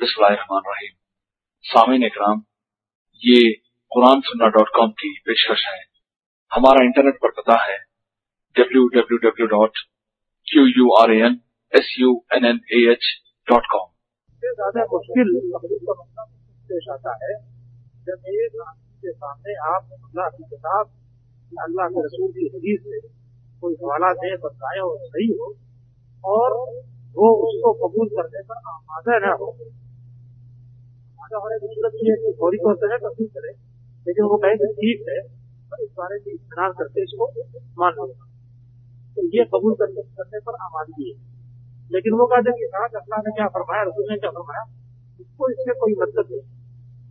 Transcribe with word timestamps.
बिस्मिल्लाहिर्रहमानिर्रहीम 0.00 0.92
सामीन 1.64 2.04
इकराम, 2.04 2.38
ये 3.22 3.40
कुरान 3.92 4.20
सुन्ना 4.26 4.46
डॉट 4.50 4.68
कॉम 4.76 4.90
की 5.00 5.08
पेशकश 5.26 5.64
है। 5.66 5.80
हमारा 6.50 6.84
इंटरनेट 6.84 7.16
पर 7.22 7.30
पता 7.38 7.56
है 7.62 7.76
W 8.56 8.86
W 8.94 9.18
W 9.24 9.46
dot 9.48 9.80
Q 10.46 10.62
U 10.68 10.86
R 10.98 11.12
N, 11.14 11.36
S 11.72 11.90
U 11.98 12.12
N 12.34 12.46
N 12.46 12.60
A 12.72 12.80
H 12.92 13.08
dot 13.48 13.66
com. 13.72 13.86
सबसे 13.88 14.54
ज़्यादा 14.54 14.84
मुश्किल 14.92 15.34
पेश 16.70 16.88
आता 16.92 17.12
है 17.22 17.34
जब 18.06 18.30
एक 18.30 18.56
सामने 19.06 19.54
आप 19.68 19.92
अल्लाह 19.92 20.28
की 20.30 20.44
किताब, 20.44 20.84
अल्लाह 21.66 21.88
के 21.88 22.06
रसूल 22.06 22.32
की 22.32 22.48
हदीस 22.54 22.80
से 22.84 23.00
कोई 23.62 23.74
हवाला 23.82 24.12
दे 24.14 24.32
बताए 24.46 24.78
और 24.80 24.96
सही 25.04 25.28
हो, 25.34 25.52
और 26.24 26.58
वो 27.14 27.28
उसको 27.46 27.72
कबूल 27.78 28.08
करने 28.10 28.42
पर 28.48 28.58
आमादा 28.72 29.18
न 29.18 29.32
हो 29.40 29.48
आमादा 31.30 31.42
होने 31.42 31.56
की 31.60 31.66
सूरत 31.74 31.94
ये 32.04 32.12
है 32.12 32.32
तौर 32.40 32.56
पर 32.64 32.92
है 32.92 32.98
कबूल 33.04 33.28
करे 33.34 33.52
लेकिन 34.06 34.24
वो 34.30 34.36
कहे 34.42 34.68
ठीक 34.76 35.04
है 35.08 35.18
और 35.72 35.82
इस 35.84 35.90
बारे 35.98 36.16
में 36.18 36.32
इस्तेमाल 36.32 36.72
करके 36.78 37.02
इसको 37.02 37.26
मान 37.80 37.92
लूँगा 37.96 38.26
तो 39.16 39.24
ये 39.34 39.44
कबूल 39.52 39.74
करने, 39.80 40.38
पर 40.40 40.54
आमादगी 40.66 41.06
है। 41.10 41.16
लेकिन 41.90 42.16
वो 42.18 42.26
कहते 42.32 42.52
कि 42.58 42.66
साथ 42.72 42.96
अल्लाह 43.00 43.22
ने 43.26 43.30
क्या 43.36 43.46
फरमाया 43.54 43.82
रसूल 43.88 44.06
ने 44.10 44.16
क्या 44.18 44.30
फरमाया 44.30 44.62
इसको 45.20 45.48
इससे 45.52 45.74
कोई 45.80 45.94
मतलब 46.00 46.26
नहीं। 46.32 46.42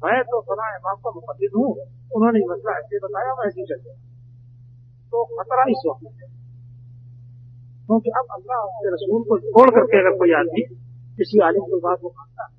मैं 0.04 0.20
तो 0.30 0.40
फला 0.50 0.67
इमाम 0.76 1.02
का 1.06 1.12
मुकदद 1.16 1.56
हूँ 1.56 1.70
उन्होंने 2.16 2.44
मसला 2.52 2.78
ऐसे 2.80 3.00
बताया 3.06 3.34
मैं 3.40 3.48
ऐसे 3.48 3.66
चल 3.72 3.81
तो 5.14 5.23
खतरा 5.34 5.64
इस 5.72 5.84
वक्त 5.88 6.06
है। 6.06 6.28
क्योंकि 7.88 8.09
अब 8.20 8.38
अल्लाह 8.38 8.66
के 8.78 8.94
रसूल 8.94 9.22
को 9.30 9.40
छोड़ 9.44 9.70
करके 9.72 10.00
अगर 10.00 10.17
कोई 10.17 10.34
आदमी 10.40 10.64
किसी 11.20 11.40
आलिम 11.48 11.70
की 11.70 11.80
बात 11.86 12.02
को 12.02 12.09
मानता 12.09 12.44
है 12.44 12.59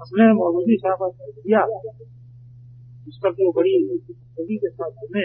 उसने 0.00 0.26
मौजूदी 0.34 0.76
साहब 0.78 1.12
दिया 1.38 1.62
जिस 3.04 3.16
पर 3.22 3.32
जो 3.34 3.52
बड़ी 3.52 3.72
सदी 4.00 4.56
के 4.56 4.68
साथ 4.70 4.90
सुने 4.98 5.24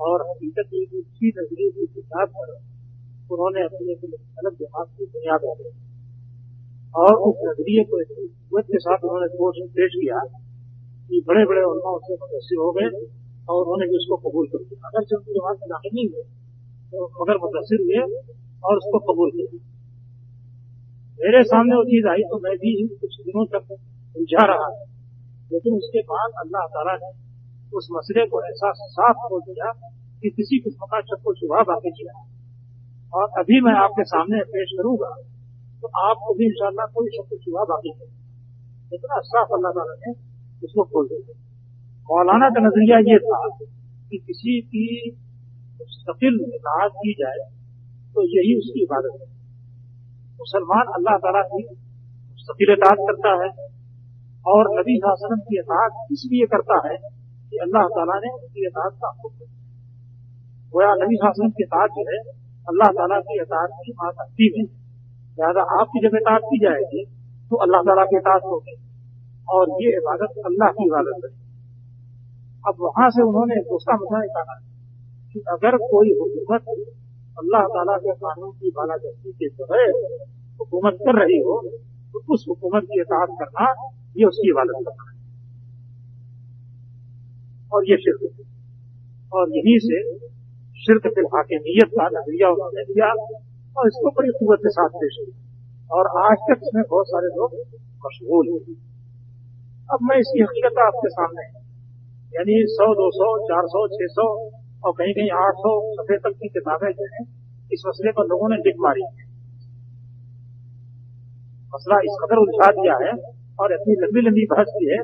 और 0.00 0.22
हकीकत 0.28 0.74
एक 0.74 0.94
उसी 0.94 1.28
नज़रिए 1.30 1.70
की 1.70 1.86
किताब 1.88 2.28
पर 2.36 2.52
उन्होंने 3.30 3.64
अपने 3.64 3.94
अलग 3.94 4.54
जमात 4.54 4.88
की 4.90 5.06
बुनियाद 5.06 5.44
रखी 5.44 5.72
और 6.94 7.20
उस 7.28 7.44
नज़रिए 7.44 7.84
को 7.90 8.00
कुत 8.50 8.64
के 8.66 8.78
साथ 8.78 9.04
उन्होंने 9.04 9.28
कोर्स 9.36 9.60
पेश 9.76 9.94
किया 9.96 10.24
कि 11.10 11.20
बड़े 11.28 11.44
बड़े 11.46 11.62
उन्होंने 11.64 11.96
उससे 11.96 12.18
मुदसर 12.22 12.62
हो 12.62 12.70
गए 12.72 12.90
और 13.48 13.62
उन्होंने 13.62 13.86
भी 13.86 13.96
उसको 13.96 14.16
कबूल 14.24 14.46
कर 14.52 14.64
दिया 14.64 14.88
अगर 14.88 15.08
जब 15.12 15.30
जमात 15.36 15.62
में 15.62 15.68
दाखिल 15.70 15.94
नहीं 15.94 16.08
हुए 16.08 16.26
तो 16.92 17.06
मगर 17.14 17.44
मुदसर 17.44 17.82
हुए 17.82 18.04
और 18.62 18.76
उसको 18.76 18.98
कबूल 19.08 19.30
कर 19.30 19.46
किया 19.46 19.73
मेरे 21.18 21.42
सामने 21.44 21.76
वो 21.76 21.84
चीज़ 21.86 22.06
आई 22.08 22.22
तो 22.30 22.38
मैं 22.40 22.54
भी 22.62 22.70
कुछ 23.02 23.12
दिनों 23.20 23.44
तक 23.52 23.64
उलझा 23.72 24.44
रहा 24.46 24.68
है। 24.70 24.84
लेकिन 25.50 25.74
उसके 25.74 26.00
बाद 26.08 26.40
अल्लाह 26.40 26.66
ताला 26.74 26.94
ने 27.02 27.10
उस 27.72 27.88
मसले 27.92 28.24
को 28.26 28.42
ऐसा 28.46 28.72
साफ़ 28.92 29.20
खोल 29.26 29.40
दिया 29.42 29.70
कि 30.22 30.30
किसी 30.30 30.58
किस्म 30.64 30.86
का 30.92 31.00
शक 31.10 31.30
शुभा 31.38 31.62
बाकी 31.70 31.90
किया 31.92 32.14
और 33.12 33.38
अभी 33.40 33.60
मैं 33.60 33.74
आपके 33.78 34.04
सामने 34.10 34.42
पेश 34.52 34.74
करूँगा 34.78 35.10
तो 35.82 35.90
आपको 36.02 36.34
भी 36.34 36.46
इंशाल्लाह 36.46 36.86
कोई 36.94 37.10
शक 37.16 37.34
शुभा 37.44 37.64
बाकी 37.70 37.92
नहीं 37.92 38.98
इतना 38.98 39.20
साफ़ 39.28 39.54
अल्लाह 39.56 39.72
ताला 39.78 39.94
ने 40.02 40.12
उसको 40.62 40.84
खोल 40.92 41.08
दिया। 41.08 41.36
मौलाना 42.08 42.48
का 42.50 42.60
नज़रिया 42.66 42.98
ये 43.10 43.18
था 43.26 43.38
कि 43.58 44.18
किसी 44.18 44.60
की 44.72 44.86
मुस्तकिल 45.80 46.40
इताद 46.54 46.90
की 46.98 47.12
जाए 47.20 47.46
तो 48.14 48.26
यही 48.32 48.58
उसकी 48.58 48.82
इबादत 48.82 49.20
है। 49.20 49.33
मुसलमान 50.40 50.92
अल्लाह 50.96 51.16
तला 51.24 51.42
की 51.50 51.62
मुस्तकिल 51.64 52.72
इतात 52.72 53.02
करता 53.08 53.32
है 53.42 53.48
और 54.44 54.70
नबी 54.72 54.94
वसल्लम 55.04 55.42
की 55.44 55.58
इतात 55.58 56.00
इसलिए 56.12 56.46
करता 56.54 56.78
है 56.86 56.96
कि 56.96 57.60
अल्लाह 57.64 57.84
ताला 57.92 58.16
ने 58.24 58.32
उसकी 58.38 58.66
इतात 58.66 58.96
का 59.02 59.10
हुक्म 59.18 59.46
गोया 60.72 60.92
नबी 61.02 61.18
वसल्लम 61.22 61.50
की 61.50 61.64
इतात 61.64 61.94
जो 61.96 62.04
है, 62.06 62.18
अल्लाह 62.66 62.90
ताला 62.96 63.18
की 63.26 63.40
इतात 63.42 63.76
की 63.80 63.92
मातहती 64.00 64.48
है। 64.54 64.64
लिहाजा 65.38 65.62
आपकी 65.76 66.02
जब 66.02 66.16
इतात 66.16 66.48
की 66.48 66.58
जाएगी 66.64 67.04
तो 67.50 67.62
अल्लाह 67.64 67.86
ताला 67.88 68.04
की 68.10 68.16
इतात 68.16 68.42
होगी 68.46 68.74
और 69.48 69.72
ये 69.82 69.96
इबादत 69.98 70.42
अल्लाह 70.50 70.76
की 70.78 70.86
इबादत 70.86 71.24
है। 71.24 71.30
अब 72.64 72.74
वहाँ 72.80 73.08
से 73.14 73.22
उन्होंने 73.22 73.56
दूसरा 73.70 73.96
मसला 74.02 74.20
कहा 74.36 74.58
कि 75.34 75.42
अगर 75.54 75.76
कोई 75.86 76.12
हुकूमत 76.20 76.68
अल्लाह 77.36 77.62
ताला 77.74 77.96
के 78.02 78.12
कानून 78.18 78.50
की 78.52 78.70
बालादस्ती 78.76 79.30
के 79.32 79.48
बगैर 79.56 79.92
हुकूमत 80.60 80.98
कर 81.02 81.18
रही 81.20 81.38
हो 81.46 81.54
तो 82.14 82.20
उस 82.34 82.44
हुकूमत 82.48 82.84
की 82.90 83.00
इतात 83.00 83.30
करना, 83.38 83.66
ये 84.16 84.24
उसकी 84.24 84.48
इबादत 84.50 84.78
करना 84.86 85.06
है। 85.06 85.14
और 87.72 87.80
ये 87.90 87.96
शिरक 88.02 88.22
और 89.32 89.44
यहीं 89.52 89.78
से 89.86 89.98
शिरक 90.76 91.06
फिल 91.14 91.26
हाकिमियत 91.32 91.90
का 91.94 92.06
नज़रिया 92.14 92.50
उन्होंने 92.50 92.84
दिया 92.84 93.08
और 93.76 93.88
इसको 93.88 94.10
बड़ी 94.18 94.30
कुत 94.38 94.60
के 94.62 94.70
साथ 94.72 94.96
पेश 94.96 95.16
किया। 95.18 95.36
और 95.90 96.10
आज 96.20 96.36
तक 96.48 96.62
इसमें 96.62 96.84
बहुत 96.84 97.06
सारे 97.08 97.28
लोग 97.36 97.56
मशगूल 98.04 98.48
हैं। 98.50 98.76
अब 99.88 99.98
मैं 100.02 100.18
इसकी 100.18 100.42
हकीकत 100.42 100.78
आपके 100.82 101.10
सामने, 101.10 101.44
यानी 102.32 102.54
सौ, 102.70 102.86
दो 102.94 103.08
सौ, 103.12 103.26
चार 103.48 103.66
सौ, 103.72 103.82
छह 103.88 104.12
सौ 104.12 104.26
और 104.84 104.92
कहीं 104.92 105.14
कहीं 105.14 105.30
आठ 105.30 105.54
सौ 105.54 105.70
सफ़ेद 105.94 106.20
तक 106.20 106.34
की 106.38 106.48
किताबें 106.48 106.90
जो 106.92 107.04
है, 107.04 107.22
इस 107.72 107.82
मसले 107.86 108.12
पर 108.12 108.26
लोगों 108.26 108.48
ने 108.48 108.56
लिख 108.56 108.76
मारी। 108.78 109.02
है 109.02 109.32
मसला 111.72 111.98
इस 111.98 112.18
कदर 112.22 112.36
उलझा 112.36 112.70
दिया 112.70 112.96
है 112.96 113.12
और 113.58 113.72
इतनी 113.72 113.94
लंबी 113.94 114.20
लंबी 114.20 114.46
बहस 114.46 114.66
की 114.68 114.90
है 114.90 114.98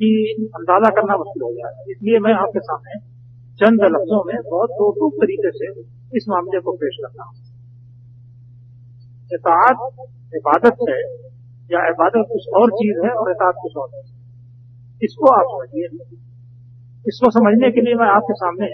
कि 0.00 0.08
अंदाज़ा 0.54 0.90
करना 0.90 1.16
मुश्किल 1.16 1.42
हो 1.42 1.48
गया 1.48 1.68
है। 1.68 1.84
इसलिए 1.90 2.18
मैं 2.18 2.32
आपके 2.34 2.60
सामने 2.60 2.98
चंद 3.60 3.84
लफ्जों 3.84 4.22
में 4.24 4.36
बहुत 4.50 4.70
दो 4.70 5.10
तरीके 5.10 5.50
से 5.50 5.70
इस 6.16 6.26
मामले 6.28 6.60
को 6.60 6.72
पेश 6.72 6.96
करता 7.02 7.24
हूँ। 7.24 7.34
इतात 9.30 9.76
इबादत 10.34 10.84
है 10.88 10.98
या 11.70 11.88
इबादत 11.88 12.28
कुछ 12.32 12.48
और 12.54 12.70
चीज़ 12.70 12.98
है 13.06 13.12
और 13.12 13.30
इतात 13.30 13.54
कुछ 13.62 13.76
और 13.76 13.88
चीज़ 13.88 15.04
इसको 15.04 15.32
आप 15.32 15.46
समझिए। 15.46 15.88
इसको 17.04 17.30
समझने 17.30 17.70
के 17.70 17.80
लिए 17.80 17.94
मैं 17.94 18.06
आपके 18.08 18.34
सामने 18.34 18.68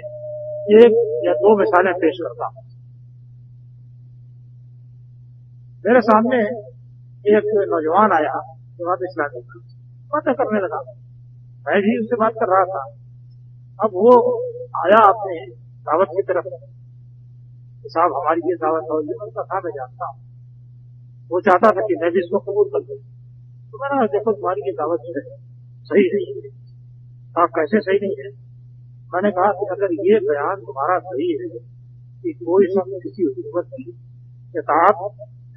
एक 0.62 1.22
या 1.26 1.32
दो 1.32 1.58
मिसालें 1.58 1.94
पेश 1.94 2.18
करता 2.22 2.46
हूँ। 2.46 2.64
मेरे 5.86 6.00
सामने 6.00 6.38
एक 7.36 7.66
नौजवान 7.68 8.12
आया 8.12 8.56
जवाब 8.78 8.98
इस्लामी 9.02 9.40
बातें 10.12 10.34
करने 10.34 10.60
लगा। 10.60 10.80
मैं 11.68 11.82
भी 11.82 12.00
उससे 12.00 12.16
बात 12.16 12.32
कर 12.32 12.46
रहा 12.46 12.64
था। 12.64 12.94
अब 13.84 13.90
वो 13.92 14.38
आया 14.76 15.08
अपने 15.08 15.46
दावत 15.80 16.08
की 16.10 16.22
तरफ़। 16.22 16.44
साहब, 17.86 18.12
हमारी 18.12 18.40
ये 18.40 18.54
दावत 18.54 18.84
उनका 18.90 19.42
था, 19.42 19.60
मैं 19.64 19.70
जानता 19.70 20.06
हूँ। 20.06 20.22
वो 21.30 21.40
चाहता 21.40 21.70
था 21.70 21.80
कि 21.80 21.94
मैं 22.02 22.10
भी 22.10 22.18
इसको 22.18 22.38
कबूल 22.38 22.68
कर 22.68 22.82
दूँ 22.82 22.96
तो 23.72 23.78
मैंने 23.78 24.06
देखो, 24.06 24.32
तुम्हारी 24.32 24.60
ये 24.60 24.72
दावत 24.72 25.00
जो 25.00 25.20
है, 25.20 25.36
सही 25.82 26.10
नहीं 26.14 26.42
है। 26.42 26.48
आप 27.42 27.48
कैसे 27.48 27.80
सही 27.80 28.06
नहीं 28.06 28.24
है? 28.24 28.41
मैंने 29.12 29.30
कहा 29.36 29.52
कि 29.52 29.66
अगर 29.72 29.94
ये 30.06 30.18
बयान 30.26 30.60
तुम्हारा 30.66 30.98
सही 31.06 31.28
है, 31.40 31.48
कि 32.22 32.32
कोई 32.40 32.66
शख्स 32.66 32.92
किसी 33.02 33.24
हुकूमत 33.24 33.66
की 33.72 33.84
इतात 34.54 35.00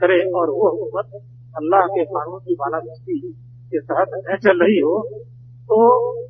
करे 0.01 0.17
और 0.39 0.49
वो 0.55 0.69
हुकूमत 0.71 1.13
अल्लाह 1.55 1.85
के 1.93 2.03
कानून 2.05 2.39
की 2.45 2.55
बाला 2.55 2.77
बालादस्ती 2.77 3.17
के 3.71 3.81
तहत 3.89 4.15
न 4.25 4.37
चल 4.45 4.63
रही 4.63 4.79
हो 4.79 4.95
तो 5.69 5.77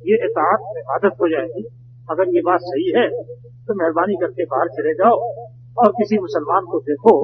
ये 0.08 0.18
इतात 0.26 0.68
इबादत 0.80 1.16
हो 1.20 1.28
जाएगी। 1.28 1.64
अगर 2.08 2.34
ये 2.34 2.42
बात 2.48 2.60
सही 2.64 2.86
है 2.96 3.06
तो 3.66 3.74
मेहरबानी 3.74 4.16
करके 4.16 4.44
बाहर 4.52 4.68
चले 4.76 4.92
जाओ 5.00 5.16
और 5.76 5.90
किसी 5.92 6.18
मुसलमान 6.18 6.68
को 6.72 6.80
देखो 6.90 7.14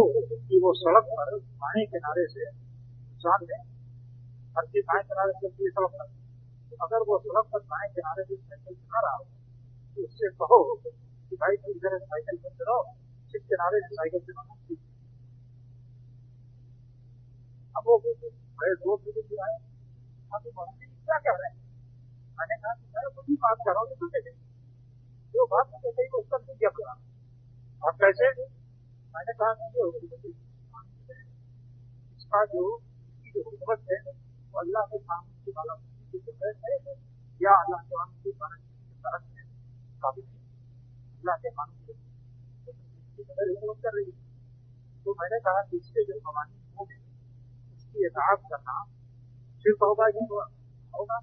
कि 0.49 0.61
वो 0.65 0.73
सड़क 0.79 1.13
पर 1.19 1.37
बाएँ 1.65 1.85
किनारे 1.93 2.25
से 2.33 2.49
नुकसान 2.49 3.47
है 3.53 3.61
हर 4.57 4.67
चीज़ 4.67 4.85
बाएँ 4.89 5.05
किनारे 5.05 5.37
से 5.39 5.71
सड़क 5.71 5.93
पर 6.01 6.09
अगर 6.87 7.07
वो 7.11 7.19
सड़क 7.29 7.47
पर 7.53 7.63
बाएँ 7.75 7.89
किनारे 7.95 8.25
से 8.25 8.35
साइकिल 8.35 8.75
चला 8.75 9.01
रहा। 9.07 9.17
हो 9.17 9.25
उससे 9.97 10.31
कहो 10.41 10.59
कि 10.83 11.37
भाई 11.37 11.57
तुम 11.57 11.73
इधर 11.73 11.99
साइकिल 12.01 12.37
पर 12.39 12.55
चलाओ 12.61 12.83
इस 13.35 13.43
किनारे 13.45 13.81
से 13.81 13.95
साइकिल 13.95 14.21
चलाना 14.21 14.61
अब 17.75 17.85
वो 17.87 17.99
बड़े 17.99 18.75
दो 18.77 18.97
भी 18.97 19.37
आए 19.39 19.55
होना 20.33 20.73
चाहिए 20.73 20.95
क्या 21.07 21.19
कह 21.19 21.37
रहे 21.37 21.49
हैं 21.49 21.57
मैंने 22.39 22.57
कहा 22.57 22.73
कि 22.75 22.87
मैं 22.97 23.05
वही 23.17 23.37
बात 23.45 23.65
कर 23.67 23.73
रहा 23.73 23.81
हूँ 23.81 23.89
तो 23.91 23.97
तुझे 24.03 24.21
जो 25.35 25.47
बात 25.47 25.71
मुझे 25.73 25.93
कही 25.93 26.09
वो 26.15 26.19
उत्तर 26.19 26.43
तुझे 26.43 26.67
अपना 26.67 26.95
और 27.83 27.93
कैसे 28.03 28.31
मैंने 29.15 29.33
कहा 29.33 29.53
कि 29.55 29.81
होगी 29.81 30.33
इसका 32.17 32.45
जो 32.53 32.65
इसकी 32.77 33.31
जो 33.31 33.43
हुकूमत 33.47 33.87
है 33.93 33.99
वो 34.05 34.61
अल्लाह 34.61 34.87
के 34.87 34.99
सामने 35.01 35.35
की 35.45 35.57
वाला 35.59 35.75
जो 36.15 36.37
है 36.45 36.53
या 37.41 37.55
अल्लाह 37.57 37.81
के 37.81 37.95
कानून 37.95 38.19
की 38.19 38.33
है? 39.11 39.42
काबिल 40.03 40.25
के 40.25 41.51
कानून 41.51 41.77
की 41.83 41.95
कर 43.83 43.95
रही 43.95 44.11
तो 45.07 45.13
मैंने 45.21 45.39
कहा 45.41 45.61
कि 45.63 45.77
इसके 45.77 46.05
जो 46.05 46.19
कवानी 46.21 46.57
होंगे 46.79 46.97
उसकी 47.75 48.05
एताज 48.07 48.39
करना, 48.51 48.75
फिर 49.65 49.73
होगा 49.83 50.07
ही 50.09 50.25
होगा 50.25 51.17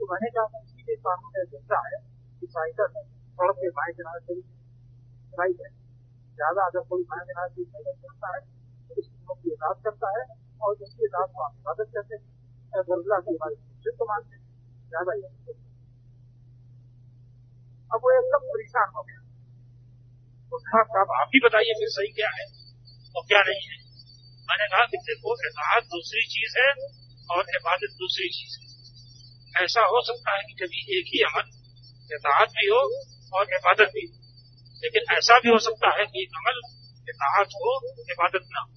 तो 0.00 0.06
मैंने 0.12 0.30
कहा 0.30 0.46
कि 0.46 0.58
इसी 0.64 0.82
के 0.82 0.96
कानून 0.98 1.32
में 1.34 1.40
ऐसा 1.42 1.80
है 1.86 1.98
कि 2.42 2.46
साइकिल 2.48 2.86
सड़क 3.38 3.56
के 3.56 3.70
बाएँ 3.70 3.92
किनारे 3.94 4.20
से 4.26 4.34
राइट 5.32 5.60
है। 5.60 5.70
ज़्यादा 6.38 6.66
अगर 6.66 6.86
कोई 6.88 7.02
बाएँ 7.10 7.24
किनारे 7.26 7.50
से 7.50 7.64
साइकिल 7.64 7.94
चलता 7.94 8.34
है 8.34 8.40
तो 8.40 8.94
इस 8.94 9.06
नियमों 9.08 9.34
की 9.34 9.52
एताज 9.52 9.76
करता 9.84 10.08
है 10.18 10.24
और 10.60 10.76
जिसकी 10.76 11.04
एताज 11.04 11.28
को 11.34 11.42
आप 11.42 11.54
इबादत 11.60 11.92
करते 11.94 12.14
हैं। 12.14 12.24
गरला 12.88 13.18
की 13.20 13.34
इबादत 13.34 13.60
सिद्ध 13.84 13.98
मानते 14.02 14.36
हैं। 14.36 14.42
ज़्यादा 14.88 15.12
ही। 15.12 15.22
अब 17.94 18.00
वो 18.02 18.10
एकदम 18.18 18.48
परेशान 18.48 18.92
हो 18.96 19.02
गया। 19.02 19.20
उसका 20.56 21.00
अब 21.00 21.20
आप 21.20 21.28
ही 21.28 21.40
बताइए 21.40 21.72
फिर 21.72 21.88
सही 21.88 22.12
क्या 22.12 22.28
है 22.28 22.44
और 23.16 23.22
क्या 23.28 23.40
नहीं 23.40 23.70
है? 23.70 23.76
मैंने 24.50 24.66
कहा 24.66 24.84
कि 24.84 24.96
देखो 24.96 25.46
एताज 25.46 25.82
दूसरी 25.82 26.26
चीज़ 26.26 26.58
है 26.58 26.70
और 27.30 27.44
इबादत 27.56 27.88
दूसरी 27.98 28.28
चीज़ 28.28 28.58
है। 28.60 28.70
ऐसा 29.64 29.80
हो 29.80 30.02
सकता 30.06 30.36
है 30.36 30.42
कि 30.42 30.52
कभी 30.52 30.98
एक 30.98 31.04
ही 31.06 31.22
अमल 31.22 31.50
एताज 32.14 32.48
भी 32.48 32.66
हो 32.66 33.04
और 33.38 33.46
इबादत 33.54 33.90
भी 33.94 34.06
हो। 34.06 34.20
लेकिन 34.84 35.16
ऐसा 35.16 35.38
भी 35.38 35.48
हो 35.48 35.58
सकता 35.58 36.00
है 36.00 36.06
कि 36.06 36.22
एक 36.22 36.30
अमल 36.36 36.60
एताज 37.08 37.46
हो, 37.46 37.88
इबादत 38.10 38.44
ना 38.44 38.60
हो। 38.60 38.70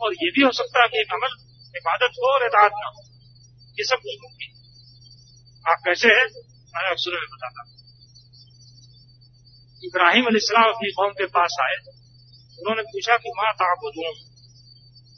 और 0.00 0.12
ये 0.12 0.30
भी 0.30 0.42
हो 0.42 0.52
सकता 0.52 0.82
है 0.82 0.88
कि 0.88 1.00
एक 1.00 1.12
अमल, 1.12 1.36
इबादत 1.76 2.12
हो 2.18 2.34
और 2.34 2.42
एताज 2.42 2.70
ना 2.74 2.86
हो। 2.86 3.02
ये 3.70 3.84
सब 3.84 3.96
कुछ 3.96 4.14
मुमकिन 4.22 4.60
आप 5.68 5.78
कैसे 5.84 6.08
है? 6.08 6.24
मैं 6.74 6.90
अक्सर 6.90 7.10
में 7.10 7.28
बताता 7.32 7.62
इब्राहिम 9.84 10.26
अलैहिस्सलाम 10.26 10.64
अपनी 10.70 10.90
कौम 10.90 11.10
के 11.10 11.26
पास 11.26 11.54
आए 11.60 11.76
उन्होंने 12.58 12.82
पूछा 12.82 13.16
कि, 13.16 13.30
माँ 13.36 13.52
ताबुद 13.52 13.94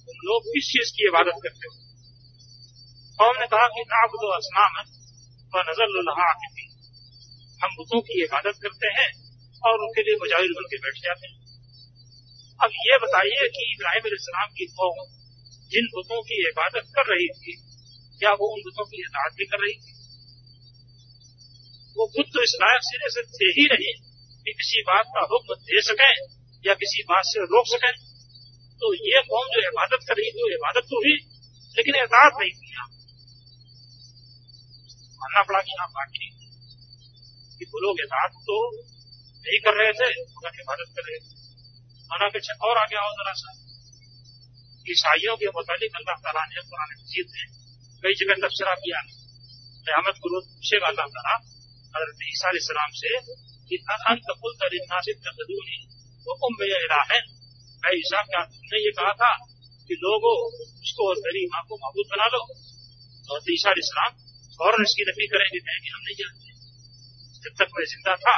तुम 0.06 0.20
लोग 0.25 0.43
किस 0.43 0.67
चीज़ 0.67 0.93
की 0.93 1.06
इबादत 1.09 1.41
करते 1.43 1.67
हो? 1.67 1.73
कौम 3.19 3.41
ने 3.41 3.47
कहा 3.47 3.67
कि 3.69 3.82
ताबुद 3.85 4.26
असनाम 4.35 4.76
व 5.55 5.64
नज़र 5.70 6.20
आकिफी 6.23 6.67
हम 7.64 7.75
बुतों 7.76 8.00
की 8.00 8.23
इबादत 8.25 8.61
करते 8.62 8.87
हैं 8.87 9.09
और 9.62 9.81
उनके 9.81 10.03
लिए 10.03 10.14
मुजाहिर 10.14 10.53
बन 10.53 10.70
के 10.70 10.76
बैठ 10.76 11.03
जाते 11.03 11.32
हैं। 11.32 11.37
अब 12.61 12.70
ये 12.75 12.99
बताइए 12.99 13.49
कि 13.49 13.67
इब्राहिम 13.73 14.03
अलैहिस्सलाम 14.03 14.49
की 14.49 14.67
कौम 14.67 15.03
जिन 15.70 15.87
बुतों 15.87 16.23
की 16.23 16.49
इबादत 16.49 16.94
कर 16.94 17.11
रही 17.14 17.29
थी, 17.29 17.56
क्या 18.20 18.32
वो 18.32 18.55
उन 18.55 18.61
बुतों 18.61 18.85
की 18.85 19.03
इताद 19.03 19.32
भी 19.35 19.44
कर 19.44 19.61
रही 19.61 19.75
थी? 19.75 19.93
वो 21.97 22.06
बुत 22.06 22.26
तो 22.26 22.43
इस 22.43 22.56
लायक 22.62 22.81
सिरे 22.82 23.11
से 23.11 23.23
थे 23.23 23.61
ही 23.61 23.69
नहीं। 23.73 24.12
कि 24.47 24.53
किसी 24.53 24.83
बात 24.83 25.12
का 25.17 25.27
हुक्म 25.33 25.55
दे 25.67 25.83
सकें 25.83 26.12
या 26.65 26.75
किसी 26.75 27.03
बात 27.03 27.25
से 27.25 27.44
रोक 27.53 27.67
सकें 27.69 27.93
तो 28.81 28.89
ये 28.94 29.21
कौम 29.23 29.44
जो 29.55 29.61
इबादत 29.62 30.06
कर 30.09 30.17
रही 30.17 30.31
थी, 30.31 30.43
वो 30.43 30.49
इबादत 30.55 30.87
तो 30.91 30.97
हुई, 30.97 31.17
लेकिन 31.75 31.97
एताज 31.97 32.31
नहीं 32.39 32.50
किया। 32.50 32.87
मानना 35.21 35.43
पड़ा 35.43 35.61
कि 35.61 35.77
हाँ 35.81 35.87
बात 35.89 36.09
ठीक 36.17 36.33
कि 37.59 37.65
वो 37.65 37.83
लोग 37.85 38.00
एताज 38.00 38.41
तो 38.49 38.56
नहीं 39.44 39.61
कर 39.61 39.79
रहे 39.79 39.93
थे, 39.93 40.09
मगर 40.33 40.59
इबादत 40.61 40.88
कर 40.97 41.06
रहे 41.09 41.19
थे। 41.19 41.31
माना 42.11 42.29
कि 42.29 42.41
और 42.69 42.79
आगे 42.79 42.97
आओ 42.97 43.12
जरा 43.21 43.35
सा। 43.35 43.55
ईसाइयों 44.87 45.37
के 45.37 45.47
मुतालिक 45.56 45.97
अल्लाह 45.97 46.17
तला 46.25 46.45
ने 46.47 46.62
पुराने 46.62 46.95
मजीद 47.03 47.27
में 47.35 47.47
कई 48.03 48.15
जगह 48.21 48.43
तबसरा 48.43 48.75
किया। 48.83 49.00
कयामत 49.87 50.17
रोज 50.27 50.45
पूछेगा 50.47 50.87
अल्लाह 50.87 51.06
तला, 51.15 51.35
हज़रत 51.95 52.29
ईसा 52.29 52.50
सलाम 52.67 52.91
से 53.00 53.15
अंत 53.70 54.26
कुल 54.41 54.53
तरीना 54.55 55.00
से 55.00 55.12
तकदूनी 55.12 55.79
हुक्म 56.26 56.50
में 56.61 56.69
है। 57.12 57.20
मैं 57.82 57.93
ईसा 57.99 58.23
का 58.23 58.44
तुमने 58.44 58.79
ये 58.79 58.91
कहा 58.91 59.12
था 59.12 59.31
कि 59.88 59.94
लोगों, 59.94 60.35
उसको 60.82 61.09
और 61.09 61.17
मेरी 61.17 61.47
माँ 61.47 61.62
को 61.69 61.76
महबूद 61.76 62.06
बना 62.06 62.26
लो। 62.26 62.43
और 63.31 63.53
ईसा 63.53 63.70
इस्लाम 63.79 64.11
फ़ौरन 64.59 64.82
इसकी 64.82 65.03
नफी 65.03 65.26
करेंगे 65.26 65.59
कहेंगे 65.59 65.91
हम 65.91 66.03
नहीं 66.03 66.14
जानते। 66.14 66.49
जब 67.44 67.53
तक 67.59 67.69
मैं 67.79 67.85
ज़िंदा 67.85 68.14
था, 68.17 68.35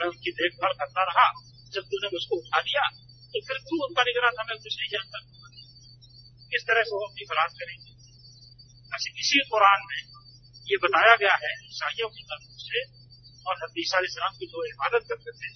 मैं 0.00 0.08
उनकी 0.08 0.30
देखभाल 0.30 0.72
करता 0.72 1.04
रहा। 1.04 1.26
जब 1.72 1.82
तूने 1.82 2.08
मुझको 2.08 2.36
उठा 2.36 2.60
लिया 2.60 2.88
तो 3.34 3.40
फिर 3.40 3.56
तू 3.56 3.84
उनका 3.84 4.02
निगरान 4.02 4.32
था? 4.32 4.42
मैं 4.42 4.58
कुछ 4.58 4.76
नहीं 4.80 4.90
जानता। 4.90 5.18
किस 6.52 6.62
तरह 6.62 6.82
से 6.82 6.90
वो 6.90 7.06
अपनी 7.06 7.24
बरात 7.24 7.50
करेंगे? 7.50 7.90
ऐसे 8.92 9.10
इसी 9.20 9.40
कुरान 9.40 9.80
में 9.86 10.02
ये 10.66 10.76
बताया 10.76 11.14
गया 11.16 11.34
है, 11.34 11.52
ईसाइयों 11.64 12.08
की 12.08 12.22
तरफ़ 12.22 12.44
से 12.58 13.03
और 13.46 13.54
हदीसा 13.62 13.98
इस्लाम 13.98 14.32
की 14.32 14.46
जो 14.46 14.64
इबादत 14.64 15.06
करते 15.08 15.30
थे 15.30 15.48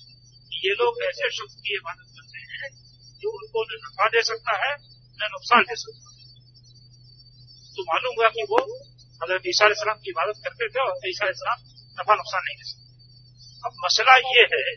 ये 0.66 0.74
लोग 0.74 1.02
ऐसे 1.02 1.30
शख्स 1.30 1.54
की 1.54 1.74
इबादत 1.74 2.08
करते 2.16 2.38
हैं 2.38 2.68
जो 3.22 3.30
उनको 3.30 3.62
न 3.62 3.78
नफा 3.84 4.08
दे 4.08 4.22
सकता 4.22 4.52
है, 4.66 4.72
न 5.18 5.28
नुकसान 5.32 5.62
दे 5.62 5.76
सकता 5.76 6.10
है। 6.10 6.18
तो 7.76 7.82
मालूम 7.82 8.14
हुआ 8.18 8.28
कि 8.28 8.42
वो 8.42 8.60
हज़रत 9.22 9.42
ईसा 9.46 9.66
इस्लाम 9.66 9.96
की 9.96 10.10
इबादत 10.10 10.40
करते 10.44 10.68
थे 10.68 10.80
और 10.80 11.08
ईसा 11.08 11.28
इस्लाम 11.28 11.58
नफा 12.00 12.14
नुकसान 12.14 12.42
नहीं 12.44 12.56
दे 12.56 12.64
सकते। 12.64 12.86
अब 13.64 13.72
मसला 13.84 14.16
ये 14.16 14.42
है 14.42 14.76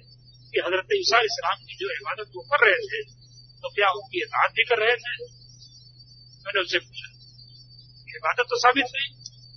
कि 0.54 0.60
हज़रत 0.66 0.88
ईसा 0.94 1.20
इस्लाम 1.20 1.56
की 1.56 1.76
जो 1.76 1.94
इबादत 1.96 2.32
वो 2.36 2.42
कर 2.42 2.68
रहे 2.68 2.88
थे 2.88 3.22
तो 3.64 3.70
क्या 3.70 3.90
उनकी 3.90 4.22
इतात 4.22 4.52
भी 4.52 4.64
कर 4.64 4.80
रहे 4.80 4.96
थे? 4.96 5.26
मैंने 6.46 6.62
उससे 6.62 6.80
पूछा। 6.80 7.10
इबादत 8.16 8.46
तो 8.50 8.60
साबित 8.60 8.86
हुई। 8.86 9.08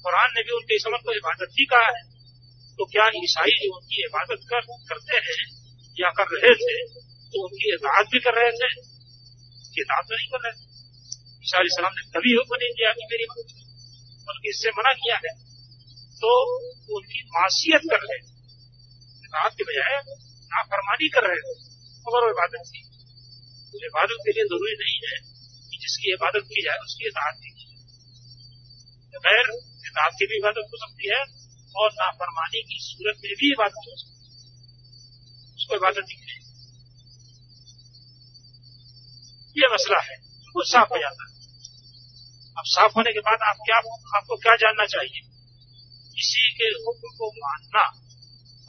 कुरान 0.02 0.30
ने 0.34 0.42
भी 0.42 0.50
उनके 0.50 0.76
इस 0.76 0.84
को 0.86 1.12
इबादत 1.12 1.48
ही 1.52 1.64
कहा 1.64 1.86
है। 1.86 2.13
तो 2.78 2.84
क्या 2.86 3.04
ईसाई 3.18 3.52
जो 3.58 3.68
उनकी 3.74 3.98
इबादत 4.04 4.40
कर, 4.50 4.62
करते 4.88 5.18
हैं 5.24 5.42
या 5.96 6.10
कर 6.10 6.30
रहे 6.32 6.52
थे 6.60 6.74
तो 7.32 7.42
उनकी 7.44 7.72
इतात 7.74 8.08
भी 8.12 8.20
कर 8.20 8.34
रहे 8.34 8.50
थे? 8.52 8.68
उसकी 9.60 9.80
इतात 9.80 10.02
तो 10.04 10.14
नहीं 10.14 10.28
कर 10.28 10.40
रहे 10.44 10.52
थे। 10.52 10.62
ईसा 11.44 11.60
सलाम 11.74 11.92
ने 11.92 12.02
कभी 12.14 12.32
हुक्म 12.34 12.56
नहीं 12.56 12.72
दिया 12.72 12.90
कि 12.92 13.06
मेरी 13.10 13.26
बल्कि 14.28 14.48
इससे 14.48 14.70
मना 14.70 14.92
किया 14.94 15.16
है। 15.24 15.32
तो 16.20 16.30
उनकी 16.96 17.20
मासीत 17.28 17.86
कर 17.90 18.00
रहे 18.02 18.19
थे। 18.19 18.32
इतात 19.24 19.52
के 19.52 19.64
बजाय 19.64 19.94
नाफरमानी 20.50 21.08
कर 21.14 21.28
रहे 21.28 21.40
थे, 21.44 21.54
मगर 22.06 22.26
वो 22.26 22.31
इबादत 22.31 22.66
थी 22.69 22.82
तो 23.72 23.86
इबादत 23.86 24.26
के 24.26 24.32
लिए 24.32 24.44
ज़रूरी 24.50 24.74
नहीं 24.81 24.98
है 25.04 25.16
कि 25.70 25.76
जिसकी 25.78 26.12
इबादत 26.12 26.44
की 26.50 26.62
जाए, 26.64 26.78
उसकी 26.84 27.08
इतात 27.08 27.34
की 27.38 27.50
जाए। 27.52 27.72
बगैर 29.14 29.46
इतात 29.86 30.12
की 30.12 30.26
भी 30.26 30.36
इबादत 30.36 30.70
हो 30.72 30.78
सकती 30.78 31.10
है 31.10 31.22
और 31.76 31.90
नाफरमानी 31.93 32.62
की 32.62 32.78
सूरत 32.81 33.16
में 33.24 33.32
भी 33.32 33.52
इबादत 33.52 33.74
हो 33.74 33.96
सकती 33.96 34.14
उसको 35.56 35.74
इबादत 35.74 36.04
दिख 36.08 36.19
रही 36.19 36.34
ये 39.56 39.74
मसला 39.74 40.00
है। 40.00 40.16
वो 40.48 40.64
साफ़ 40.64 40.88
हो 40.93 40.98
जाता 40.98 41.24
है। 41.28 41.34
अब 42.58 42.62
साफ़ 42.66 42.93
होने 42.96 43.12
के 43.12 43.19
बाद 43.19 43.38
आप 43.43 43.56
क्या 43.56 43.76
आपको 44.16 44.36
क्या 44.36 44.56
जानना 44.56 44.86
चाहिए? 44.86 45.20
किसी 46.14 46.52
के 46.52 46.64
हुक्म 46.64 47.08
को 47.19 47.28
मानना 47.28 47.84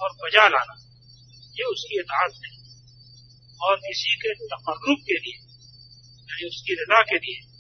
और 0.02 0.10
बजा 0.10 0.48
लाना, 0.48 0.76
ये 1.56 1.64
उसकी 1.64 2.00
इताद 2.00 2.32
है। 2.46 2.56
और 3.62 3.78
किसी 3.78 4.16
के 4.16 4.34
तकर्रुब 4.34 4.98
के 4.98 5.14
लिए, 5.14 5.40
यानी 6.20 6.48
उसकी 6.48 6.74
रजा 6.74 7.02
के 7.02 7.16
लिए, 7.16 7.56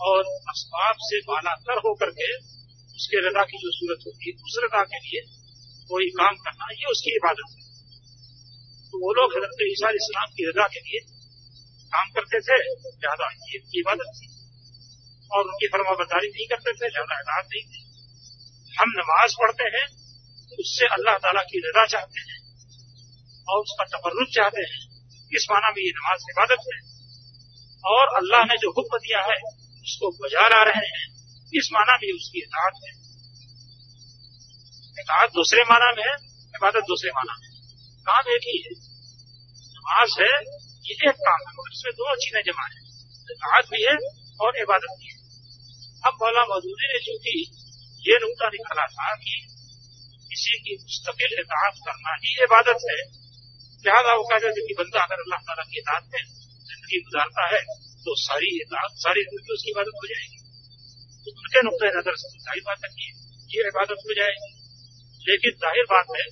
और 0.00 0.24
असबाब 0.24 0.94
से 0.98 1.20
बालातर 1.20 1.78
होकर 1.78 2.10
के 2.10 2.55
उसके 2.96 3.20
रजा 3.24 3.42
की 3.48 3.58
जो 3.62 3.70
सूरत 3.74 4.06
होती 4.06 4.24
है 4.28 4.34
उस 4.46 4.54
रजा 4.64 4.82
के 4.92 4.98
लिए 5.06 5.20
कोई 5.90 6.06
काम 6.14 6.34
करना, 6.44 6.68
ये 6.72 6.86
उसकी 6.90 7.10
इबादत 7.16 7.48
है। 7.50 7.64
तो 8.92 9.00
वो 9.02 9.12
लोग 9.16 9.34
हज़रत 9.36 9.60
ईसा 9.66 9.90
इस्लाम 9.98 10.28
की 10.36 10.48
रजा 10.48 10.66
के 10.68 10.80
लिए 10.80 11.00
काम 11.92 12.06
करते 12.14 12.40
थे 12.46 12.56
ज़्यादा 12.62 13.28
ये 13.50 13.58
उनकी 13.58 13.80
इबादत 13.80 14.08
थी। 14.16 14.26
और 15.30 15.42
उनकी 15.44 15.68
फरमाबरदारी 15.68 16.28
नहीं 16.28 16.46
करते 16.48 16.72
थे 16.72 16.90
ज़्यादा 16.90 17.18
इबादत 17.20 17.48
नहीं 17.52 17.64
थी। 17.70 17.80
हम 18.70 18.92
नमाज़ 18.94 19.36
पढ़ते 19.40 19.68
हैं 19.76 19.86
तो 20.50 20.62
उससे 20.62 20.88
अल्लाह 20.94 21.18
ताला 21.22 21.42
की 21.44 21.60
रजा 21.64 21.84
चाहते 21.92 22.24
हैं 22.26 22.38
और 23.48 23.62
उसका 23.62 23.84
तबर्रुज 23.92 24.34
चाहते 24.34 24.66
हैं। 24.70 24.80
इस 25.32 25.46
माना 25.50 25.70
में 25.70 25.82
ये 25.82 25.92
नमाज़ 25.92 26.26
इबादत 26.30 26.66
है। 26.68 26.78
और 27.84 28.14
अल्लाह 28.16 28.44
ने 28.44 28.56
जो 28.58 28.70
हुक्म 28.70 28.98
दिया 28.98 29.20
है, 29.24 29.36
उसको 29.84 30.10
बजा 30.20 30.46
ला 30.48 30.62
रहे 30.64 30.88
हैं। 30.88 31.06
इस 31.52 31.68
माना 31.72 31.94
में 31.96 32.08
उसकी 32.12 32.40
इतात 32.40 32.74
है। 32.84 32.92
इतात 34.96 35.28
दूसरे 35.34 35.62
माना 35.64 35.90
में 35.92 36.02
है, 36.02 36.14
इबादत 36.54 36.84
दूसरे 36.88 37.10
माना 37.12 37.34
में 37.40 37.50
काम 38.06 38.30
एक 38.32 38.46
ही 38.46 38.56
है 38.64 38.74
नमाज़ 39.76 40.14
है, 40.20 40.32
ये 40.86 40.94
एक 41.08 41.16
काम 41.22 41.40
है, 41.40 41.52
मगर 41.56 41.72
इसमें 41.72 41.92
दो 41.96 42.14
चीज़ें 42.22 42.42
जमा 42.46 42.66
है। 42.66 42.80
इतात 43.28 43.64
भी 43.70 43.82
है 43.82 43.96
और 44.40 44.58
इबादत 44.60 44.92
भी 44.98 45.06
है। 45.06 45.18
अब 46.04 46.18
मौला 46.22 46.42
मौजूदी 46.46 46.84
ने 46.84 46.88
जो 46.96 47.00
चूँकि 47.06 47.36
ये 48.02 48.18
नुकता 48.22 48.48
निकाला 48.48 48.86
था 48.88 49.14
कि 49.22 49.34
किसी 50.30 50.58
की 50.64 50.76
मुस्तकिल 50.78 51.38
इतात 51.40 51.78
करना 51.86 52.12
ही 52.22 52.34
इबादत 52.44 52.88
है। 52.90 52.98
लिहाजा 53.84 54.14
वो 54.14 54.24
कहते 54.24 54.50
थे 54.50 54.66
कि 54.66 54.74
बंदा 54.78 55.02
अगर 55.02 55.22
अल्लाह 55.22 55.40
ताला 55.48 55.64
की 55.70 55.78
इतात 55.80 56.04
में 56.12 56.22
ज़िंदगी 56.68 56.98
गुजारता 57.00 57.46
है 57.54 57.60
तो 58.06 58.14
सारी 58.22 58.50
इतात 58.60 58.90
सारी 59.02 59.24
ज़िंदगी 59.24 59.54
उसकी 59.54 59.70
इबादत 59.70 60.00
हो 60.00 60.08
जाएगी। 60.12 60.35
उनके 61.32 61.62
नुकते 61.66 61.90
नज़र 61.94 62.16
से 62.20 62.28
ज़ाहिर 62.38 62.62
बात 62.66 62.84
है 62.84 62.90
कि 62.96 63.06
ये 63.50 63.68
इबादत 63.68 64.04
हो 64.06 64.14
जाएगी 64.18 64.50
लेकिन 65.22 65.52
ज़ाहिर 65.62 65.86
बात 65.90 66.12
है 66.16 66.24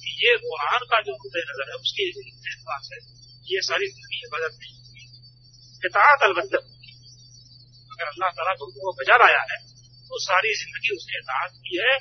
कि 0.00 0.12
ये 0.20 0.36
कुरान 0.42 0.84
का 0.90 1.00
जो 1.06 1.14
नुकते 1.14 1.42
नज़र 1.48 1.70
है 1.70 1.76
उसकी 1.78 2.06
एतबार 2.08 2.80
से, 2.84 3.00
ये 3.46 3.60
सारी 3.66 3.86
ज़िंदगी 3.88 4.20
इबादत 4.26 4.56
नहीं 4.58 4.74
होगी। 4.76 5.04
इतात 5.82 6.24
अलबत्त 6.28 6.54
होगी। 6.56 6.92
अगर 7.90 8.06
अल्लाह 8.06 8.30
तला 8.38 8.54
को 8.60 8.68
वो 8.78 8.92
बजा 9.00 9.16
लाया 9.18 9.42
है 9.50 9.58
तो 10.10 10.18
सारी 10.24 10.54
ज़िंदगी 10.58 10.96
उसने 10.96 11.18
इतात 11.18 11.56
की 11.64 11.80
है 11.80 11.94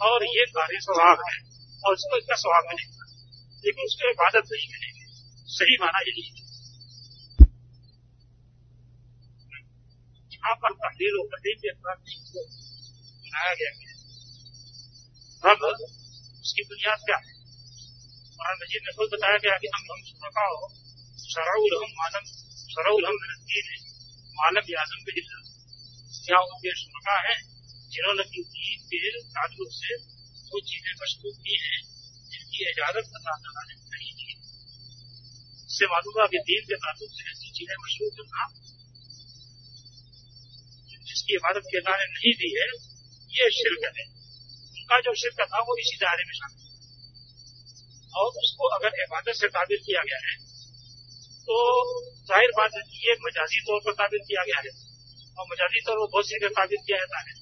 और 0.00 0.24
ये 0.28 0.44
कार्य 0.52 0.80
स्वभाव 0.82 1.24
है। 1.26 1.36
और 1.82 1.94
उसको 1.94 2.18
इसका 2.18 2.36
स्वभाव 2.36 2.68
मिलेगा। 2.68 3.06
लेकिन 3.64 3.84
उसको 3.84 4.10
इबादत 4.10 4.52
नहीं 4.52 4.68
मिलेगी। 4.70 5.04
सही 5.48 5.76
माना 5.80 6.00
यही 6.06 6.24
है। 6.28 6.41
यहाँ 10.42 10.54
पर 10.62 10.72
तहलील 10.82 11.16
और 11.18 11.26
तहलील 11.32 11.58
के 11.62 11.72
बनाया 13.24 13.52
गया 13.58 13.72
है 13.74 13.90
अब 15.50 15.60
उसकी 15.72 16.62
बुनियाद 16.70 17.04
क्या 17.06 17.18
है? 17.26 17.32
कुरान 18.32 18.56
मजीद 18.62 18.82
में 18.86 18.92
खुद 18.96 19.08
बताया 19.12 19.38
गया 19.44 19.54
कि 19.62 19.68
हम 19.74 19.82
हम 19.90 20.00
सुरका 20.08 20.46
हो 20.52 20.68
सराउल, 21.22 21.72
हम 21.82 21.90
मालम 22.00 22.24
सराउल 22.72 23.06
हम 23.06 23.16
दीन 23.52 23.70
है 23.70 23.78
मालम 24.40 24.64
याजम 24.72 25.00
के 25.06 25.14
क्या 26.24 26.38
उनके 26.48 26.74
सुरका 26.80 27.16
है, 27.28 27.36
जिन्होंने 27.92 28.24
की 28.32 28.42
दीन 28.56 28.78
के 28.90 28.98
ताल्लुक 29.36 29.70
से 29.78 29.96
वो 30.50 30.60
चीज़ें 30.68 30.92
मशरूब 31.02 31.36
की 31.46 31.56
हैं, 31.64 31.80
जिनकी 32.32 32.60
इजाज़त 32.72 33.06
अल्लाह 33.18 33.36
तला 33.46 33.62
ने 33.68 33.74
नहीं 33.94 34.12
दी। 34.18 34.28
इससे 35.68 35.86
मालूम 35.94 36.18
हुआ 36.18 36.26
कि 36.34 36.38
दीन 36.50 36.68
के 36.70 36.76
ताल्लुक 36.84 37.10
से 37.16 37.30
ऐसी 37.32 37.48
चीज़ें 37.58 37.76
मशरूब 37.84 38.12
करना 38.20 38.42
जिसकी 41.22 41.34
इबादत 41.36 41.66
के 41.70 41.78
अल्लाह 41.78 41.98
ने 41.98 42.06
नहीं 42.08 42.30
दी 42.36 42.48
है, 42.52 42.64
ये 43.30 43.48
शिरक 43.56 43.84
है। 43.88 44.04
उनका 44.74 44.96
जो 45.00 45.12
शिरक 45.16 45.50
था, 45.50 45.58
वो 45.62 45.74
इसी 45.80 45.96
दायरे 45.98 46.24
में 46.28 46.32
शामिल 46.36 46.70
और 48.12 48.38
उसको 48.40 48.70
अगर 48.76 48.96
इबादत 49.02 49.36
से 49.36 49.48
ताबिर 49.52 49.78
किया 49.84 50.02
गया 50.02 50.18
है 50.22 50.34
तो 51.44 51.54
ज़ाहिर 52.26 52.50
बात 52.56 52.74
है 52.74 52.82
कि 52.88 52.98
ये 53.04 53.14
मजाजी 53.20 53.60
तौर 53.68 53.78
पर 53.84 53.94
ताबिर 53.94 54.20
किया 54.26 54.42
गया 54.48 54.58
है। 54.58 54.72
और 55.36 55.46
मजाजी 55.52 55.80
तौर 55.86 55.96
पर 55.96 56.10
बहुत 56.12 56.28
सी 56.28 56.50
ताबिर 56.50 56.82
किया 56.82 56.98
जाता 56.98 57.18
है। 57.20 57.32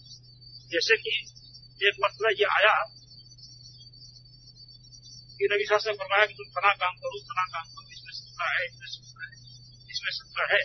जैसे 0.71 0.97
कि 1.03 1.13
एक 1.81 1.99
मसला 2.05 2.31
ये 2.35 2.47
आया 2.55 2.75
कि 5.37 5.49
नबी 5.53 5.67
साहब 5.71 5.87
ने 5.87 5.95
फरमाया 6.01 6.27
कि 6.27 6.39
तुम 6.41 6.49
फला 6.55 6.73
काम 6.83 6.95
करो, 7.03 7.21
फला 7.29 7.45
काम 7.55 7.67
करो। 7.71 7.89
इसमें 7.97 8.15
सत्ता 8.19 8.47
है, 8.53 8.65
इसमें 8.67 8.91
सत्ता 8.91 9.23
है, 9.25 9.35
इसमें 9.91 10.13
सत्ता 10.19 10.49
है। 10.53 10.63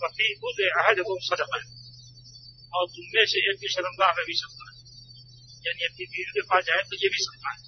वफी 0.00 0.28
खुद 0.40 0.64
अहद 0.68 1.04
को 1.08 1.18
सदक। 1.28 1.56
है 1.56 1.75
और 2.74 2.86
तुमने 2.86 3.26
से 3.26 3.50
एक 3.50 3.56
की 3.60 3.68
शर्मगाह 3.68 4.10
में 4.10 4.24
भी 4.26 4.34
सकता 4.34 4.68
है 4.68 4.74
यानी 5.66 5.84
अपनी 5.84 6.04
बीवी 6.06 6.30
के 6.30 6.40
पास 6.40 6.64
जाए 6.64 6.82
तो 6.82 6.96
ये 6.96 7.08
भी 7.08 7.20
सकता 7.24 7.50
है 7.50 7.58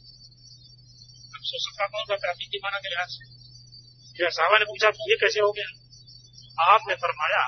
अब 1.36 1.42
सो 1.50 1.58
सकता 1.64 1.86
कौन 1.86 2.04
करता 2.04 2.28
है 2.28 2.34
की 2.34 2.58
माना 2.64 2.78
लिहाज 2.78 3.08
से 3.08 3.28
फिर 4.16 4.30
साहबा 4.30 4.58
ने 4.58 4.64
पूछा 4.64 4.88
ये 4.88 5.16
कैसे 5.16 5.40
हो 5.40 5.52
गया? 5.52 5.68
आपने 6.70 6.94
फरमाया 6.94 7.42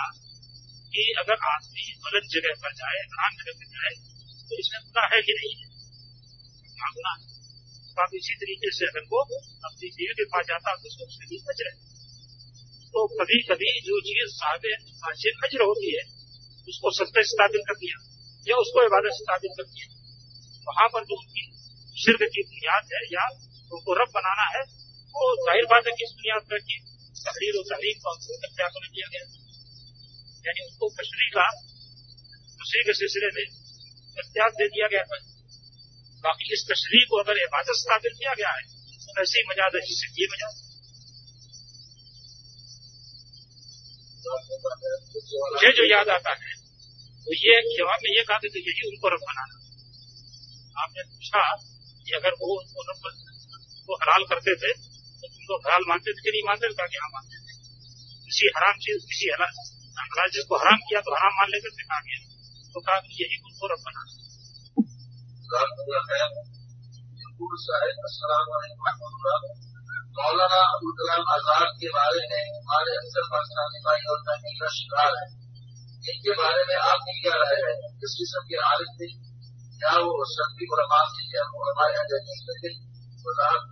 कि 0.92 1.14
अगर 1.18 1.32
आदमी 1.32 1.84
गलत 2.06 2.28
जगह 2.30 2.54
पर 2.62 2.72
जाए 2.72 3.00
हराम 3.00 3.32
जगह 3.40 3.52
पर 3.52 3.66
जाए 3.66 3.94
तो 4.50 4.58
इसमें 4.58 4.80
गुना 4.82 5.08
है 5.14 5.22
कि 5.22 5.32
नहीं 5.32 5.54
है? 5.56 5.66
गुना 6.92 7.10
है 7.10 7.28
तो 7.94 8.02
आप 8.02 8.10
इसी 8.14 8.34
तरीके 8.34 8.70
से 8.70 8.86
अगर 8.86 9.00
वो 9.00 9.22
अपनी 9.64 9.88
बीवी 9.88 10.12
के 10.12 10.24
पास 10.24 10.46
जाता 10.46 10.74
तो 10.74 10.88
उसको 10.88 11.04
उसके 11.04 11.24
लिए 11.24 11.42
बच 11.48 11.66
रहे 11.66 11.74
तो 12.94 13.06
कभी 13.06 13.42
कभी 13.42 13.80
जो 13.80 14.00
चीज़ 14.00 14.32
साहब 14.36 14.60
से 15.16 15.30
अजर 15.30 15.62
होती 15.62 15.96
है 15.96 16.19
उसको 16.70 16.92
सत्य 16.96 17.22
से 17.30 17.38
ताबिल 17.40 17.62
कर 17.68 17.78
दिया। 17.82 17.96
या 18.46 18.58
उसको 18.64 18.84
इबादत 18.84 19.16
से 19.16 19.24
ताबिल 19.30 19.56
कर 19.56 19.66
दिया। 19.70 19.86
वहाँ 20.66 20.88
पर 20.92 21.08
जो 21.10 21.16
उनकी 21.16 21.44
शिरक 21.96 22.30
की 22.34 22.42
बुनियाद 22.50 22.94
है, 22.94 23.00
या 23.14 23.24
उनको 23.72 23.96
रब 24.00 24.12
बनाना 24.14 24.46
है, 24.54 24.62
वो 25.14 25.32
ज़ाहिर 25.40 25.66
बात 25.70 25.86
है 25.86 25.92
कि 25.92 26.06
बुनियाद 26.12 26.46
पर 26.50 26.62
की 26.68 26.78
तहरीर 27.20 27.58
और 27.58 27.64
तहरीर 27.70 27.96
का 28.04 28.12
उनको 28.12 28.36
सत्यापन 28.38 28.86
किया 28.94 29.08
गया। 29.14 29.24
यानी 30.44 30.62
उनको 30.66 30.88
तशरी 30.98 31.28
का 31.30 31.48
तशरी 32.60 32.82
के 32.84 32.94
सिलसिले 32.94 33.30
में 33.34 33.42
इख्तियार 33.42 34.56
दे 34.60 34.68
दिया 34.68 34.86
गया 34.94 35.02
था। 35.10 35.18
बाकी 36.24 36.52
इस 36.54 36.64
तशरी 36.70 37.02
को 37.10 37.18
अगर 37.18 37.38
इबादत 37.42 37.76
से 37.76 37.88
ताबिल 37.90 38.16
किया 38.16 38.32
गया 38.40 38.50
है 38.56 38.64
तो 39.04 39.22
ऐसी 39.22 39.42
मजाद 39.50 39.76
है 39.76 39.80
जिससे 39.84 40.08
ये 40.18 40.26
मजाद 40.32 40.58
मुझे 45.52 45.70
जो 45.76 45.84
याद 45.90 46.08
आता 46.10 46.32
है 46.32 46.50
तो 47.24 47.34
ये 47.34 47.76
जवाब 47.78 47.98
में 48.04 48.16
ये 48.16 48.22
कहा 48.22 48.38
कि 48.38 48.62
यही 48.68 48.88
उनको 48.88 49.08
रब 49.08 49.22
बनाना 49.22 49.56
आपने 50.82 51.02
पूछा 51.02 51.56
कि 52.06 52.12
अगर 52.12 52.30
वो 52.30 52.60
उनको 52.60 52.80
रब 52.88 53.00
वो 53.88 53.94
हलाल 53.96 54.24
करते 54.24 54.54
थे 54.54 54.72
तो 55.20 55.28
तुमको 55.28 55.68
हलाल 55.68 55.82
मानते 55.88 56.12
थे 56.12 56.20
कि 56.22 56.30
नहीं 56.30 56.42
मानते 56.46 56.68
थे? 56.68 56.88
कि 56.88 56.96
हाँ 56.96 57.10
मानते 57.12 57.36
थे। 57.36 57.52
किसी 58.24 58.46
हराम 58.56 58.72
चीज़, 58.72 59.02
किसी 59.06 59.30
हलाल 59.30 60.28
चीज़ 60.28 60.46
को 60.48 60.56
हराम 60.56 60.76
किया 60.76 61.00
तो 61.00 61.16
हराम 61.16 61.32
मान 61.32 61.48
लेते 61.50 61.70
थे? 61.70 61.82
कहा 61.82 62.00
गया 62.00 62.20
तो 62.74 62.80
कहा 62.80 62.98
कि 62.98 63.24
यही 63.24 63.36
उनको 63.44 63.66
रब 63.66 63.80
बनाना 63.80 64.18
मौलाना 70.20 70.60
अबुल 70.74 70.92
कलाम 70.98 71.24
आज़ाद 71.34 71.68
के 71.80 71.88
बारे 71.88 72.22
में 72.30 72.42
हमारे 72.58 72.96
अक्सर 72.96 73.22
पाकिस्तानी 73.22 73.78
भाई 73.78 74.02
और 74.10 74.18
तहनीक 74.20 74.62
का 74.62 74.68
शिकार 74.68 75.12
है। 75.20 75.39
इनके 76.08 76.30
बारे 76.30 76.64
में 76.68 76.74
आपकी 76.74 77.20
क्या 77.20 77.34
राय 77.34 77.54
है? 77.54 77.74
किस 77.76 78.14
किस्म 78.18 78.48
की 78.48 78.54
हालत 78.54 78.86
थी? 78.94 79.12
क्या 79.78 79.98
वो 79.98 80.24
शक्ति 80.34 80.66
उलमा 80.72 81.08
से 81.08 81.38
या 81.38 81.42
उलमाए 81.42 82.04
ज़मीन 82.04 82.46
में 82.48 82.56
थे। 82.64 82.90
वजाहत 83.30 83.70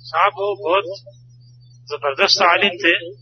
साहब, 0.00 0.32
वो 0.32 0.68
बहुत 0.68 1.00
ज़बरदस्त 1.88 2.42
आलिम 2.42 2.70
थे 2.70 3.14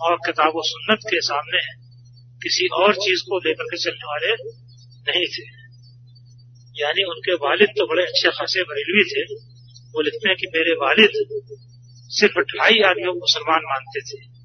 और 0.00 0.16
किताब 0.16 0.52
सुन्नत 0.56 0.98
के 1.04 1.20
सामने 1.20 1.58
किसी 2.42 2.66
और 2.66 2.94
चीज़ 2.94 3.20
को 3.22 3.38
लेकर 3.38 3.64
के 3.64 3.76
चलने 3.76 4.06
वाले 4.06 4.34
नहीं 5.12 5.26
थे। 5.26 5.58
यानी 6.82 7.04
उनके 7.04 7.34
वालिद 7.34 7.68
तो 7.68 7.86
बड़े 7.86 8.02
अच्छे 8.02 8.30
खासे 8.30 8.62
बरेलवी 8.62 9.10
थे। 9.10 9.34
वो 9.88 10.00
लिखते 10.00 10.28
हैं 10.28 10.38
कि 10.38 10.46
मेरे 10.46 10.72
वालिद 10.72 11.10
सिर्फ़ 12.08 12.38
ढाई 12.38 12.80
आदमियों 12.80 13.12
को 13.12 13.18
मुसलमान 13.18 13.60
मानते 13.64 14.00
थे। 14.00 14.37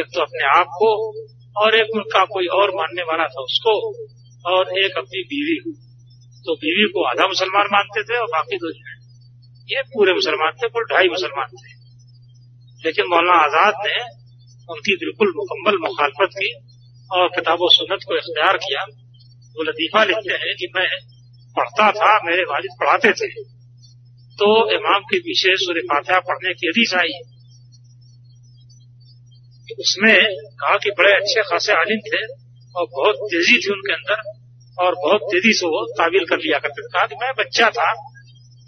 एक 0.00 0.06
तो 0.14 0.20
अपने 0.20 0.44
आप 0.58 0.66
को 0.66 0.90
और 1.56 1.74
एक 1.74 1.86
उनका 1.94 2.24
कोई 2.24 2.46
और 2.46 2.70
मानने 2.74 3.02
वाला 3.02 3.24
था 3.24 3.42
उसको 3.42 3.72
और 4.44 4.78
एक 4.78 4.98
अपनी 4.98 5.22
बीवी 5.22 5.56
को। 5.56 5.72
तो 6.46 6.54
बीवी 6.54 6.88
को 6.88 7.04
आधा 7.04 7.26
मुसलमान 7.26 7.66
मानते 7.72 8.02
थे 8.02 8.18
और 8.18 8.26
बाकी 8.26 8.56
दो 8.56 8.70
जो 8.70 8.90
ये 9.68 9.82
पूरे 9.82 10.12
मुसलमान 10.12 10.52
थे 10.52 10.68
पर 10.68 10.84
ढाई 10.84 11.08
मुसलमान 11.08 11.46
थे। 11.46 11.70
लेकिन 12.84 13.06
मौलाना 13.06 13.38
आज़ाद 13.38 13.74
ने 13.86 14.00
उनकी 14.68 14.96
बिल्कुल 14.96 15.32
मुकम्मल 15.36 15.78
मुखालफत 15.78 16.34
की 16.34 16.50
और 17.10 17.28
किताब 17.28 17.58
सुन्नत 17.62 18.00
को 18.08 18.16
इख्तियार 18.16 18.56
किया। 18.56 18.84
वो 19.56 19.62
लतीफा 19.62 20.04
लिखते 20.04 20.32
हैं 20.32 20.54
कि 20.58 20.68
मैं 20.76 20.88
पढ़ता 21.56 21.90
था, 21.92 22.20
मेरे 22.24 22.42
वालिद 22.42 22.70
पढ़ाते 22.80 23.12
थे। 23.12 23.28
तो 24.38 24.70
इमाम 24.70 25.00
के 25.00 25.18
पीछे 25.18 25.56
सूर्य 25.56 25.80
फातिहा 25.80 26.20
पढ़ने 26.20 26.54
की 26.54 26.66
हदीस 26.66 26.94
आई। 26.94 27.12
उसमें 29.78 30.34
कहा 30.34 30.76
कि 30.76 30.90
बड़े 30.90 31.12
अच्छे 31.12 31.42
खासे 31.42 31.72
आलिम 31.72 32.00
थे 32.00 32.26
और 32.74 32.86
बहुत 32.92 33.14
तेज़ी 33.14 33.58
थी 33.58 33.72
उनके 33.72 33.92
अंदर 33.92 34.22
और 34.78 34.94
बहुत 34.94 35.20
तेज़ी 35.20 35.52
से 35.52 35.66
वो 35.66 35.94
ताबील 35.98 36.24
कर 36.24 36.36
लिया 36.36 36.58
करते 36.58 36.82
कहा 36.82 37.06
कि 37.06 37.14
मैं 37.14 37.32
बच्चा 37.38 37.70
था, 37.70 37.92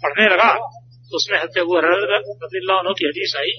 पढ़ने 0.03 0.29
लगा 0.29 0.53
तो 1.11 1.17
उसमें 1.17 1.39
वो 1.39 1.79
रजील्ला 1.79 2.81
की 2.81 3.05
हदीस 3.05 3.33
आई, 3.37 3.51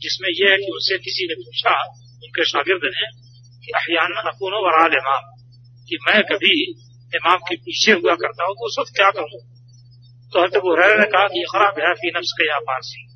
जिसमें 0.00 0.28
यह 0.30 0.50
है 0.50 0.56
कि 0.56 0.70
उनसे 0.72 0.98
किसी 0.98 1.26
ने 1.26 1.34
पूछा, 1.34 1.84
उनके 2.24 2.44
शागिर्द 2.44 2.80
ने, 2.84 3.06
कि 3.66 3.72
अहियान 3.72 4.12
अपूनो 4.12 4.66
वराल 4.66 4.92
इमाम, 4.92 5.22
कि 5.88 5.98
मैं 6.08 6.22
कभी 6.22 6.74
इमाम 7.14 7.36
के 7.36 7.56
पीछे 7.56 7.92
हुआ 7.92 8.14
करता 8.14 8.44
हूँ 8.44 8.54
तो 8.54 8.66
उस 8.66 8.76
वक्त 8.80 8.92
क्या 8.96 9.10
करूँ? 9.10 9.40
तो 10.32 10.42
हज़रत 10.42 10.62
हुरैरा 10.62 10.96
ने 10.96 11.06
कहा 11.06 11.26
कि 11.26 11.44
खराब 11.52 11.74
है 11.78 11.94
फ़ी 11.94 12.10
नफ्स 12.16 12.32
के 12.32 12.48
या 12.48 12.58
फारसी। 12.58 13.06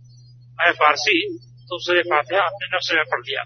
मैं 0.59 0.73
फारसी 0.73 1.39
तो 1.39 1.77
उसे 1.77 2.03
फातिहा 2.03 2.43
अपने 2.43 2.77
नफ्स 2.77 2.93
में 2.93 3.05
पढ़ 3.05 3.21
लिया। 3.21 3.43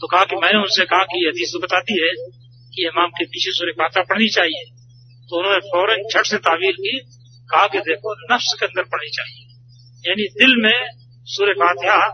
तो 0.00 0.06
कहा 0.06 0.24
कि 0.24 0.36
मैंने 0.36 0.58
उनसे 0.58 0.84
कहा 0.84 1.04
कि 1.04 1.26
हदीस 1.28 1.50
तो 1.52 1.58
बताती 1.58 2.06
है 2.06 2.10
कि 2.74 2.84
इमाम 2.84 3.08
के 3.08 3.24
पीछे 3.24 3.52
सूर्य 3.52 3.72
फातिहा 3.72 4.02
पढ़नी 4.02 4.28
चाहिए। 4.28 4.64
तो 5.28 5.38
उन्होंने 5.38 5.58
फ़ौरन 5.58 6.02
झट 6.14 6.26
से 6.26 6.36
तावील 6.36 6.72
की, 6.72 6.98
कहा 7.50 7.66
कि 7.66 7.78
देखो, 7.78 8.34
नफ्स 8.34 8.56
के 8.60 8.66
अंदर 8.66 8.82
पढ़नी 8.82 9.10
चाहिए। 9.10 9.42
यानी 10.08 10.22
दिल 10.22 10.62
में 10.62 10.90
सूर्य 11.24 11.52
फातिहा 11.52 12.08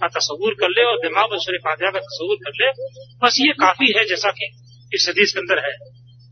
का 0.00 0.08
तस्वूर 0.08 0.54
कर 0.54 0.68
ले 0.68 0.84
और 0.84 0.96
दिमाग 0.96 1.30
में 1.30 1.38
सूर्य 1.38 1.58
फातिहा 1.58 1.90
का 1.90 1.98
तस्वूर 1.98 2.36
कर 2.36 2.50
ले। 2.50 2.70
बस 3.24 3.36
ये 3.40 3.52
काफ़ी 3.52 3.92
है, 3.98 4.04
जैसा 4.04 4.30
कि 4.30 4.50
इस 4.94 5.06
हदीस 5.08 5.32
के 5.32 5.40
अंदर 5.40 5.66
है। 5.66 5.74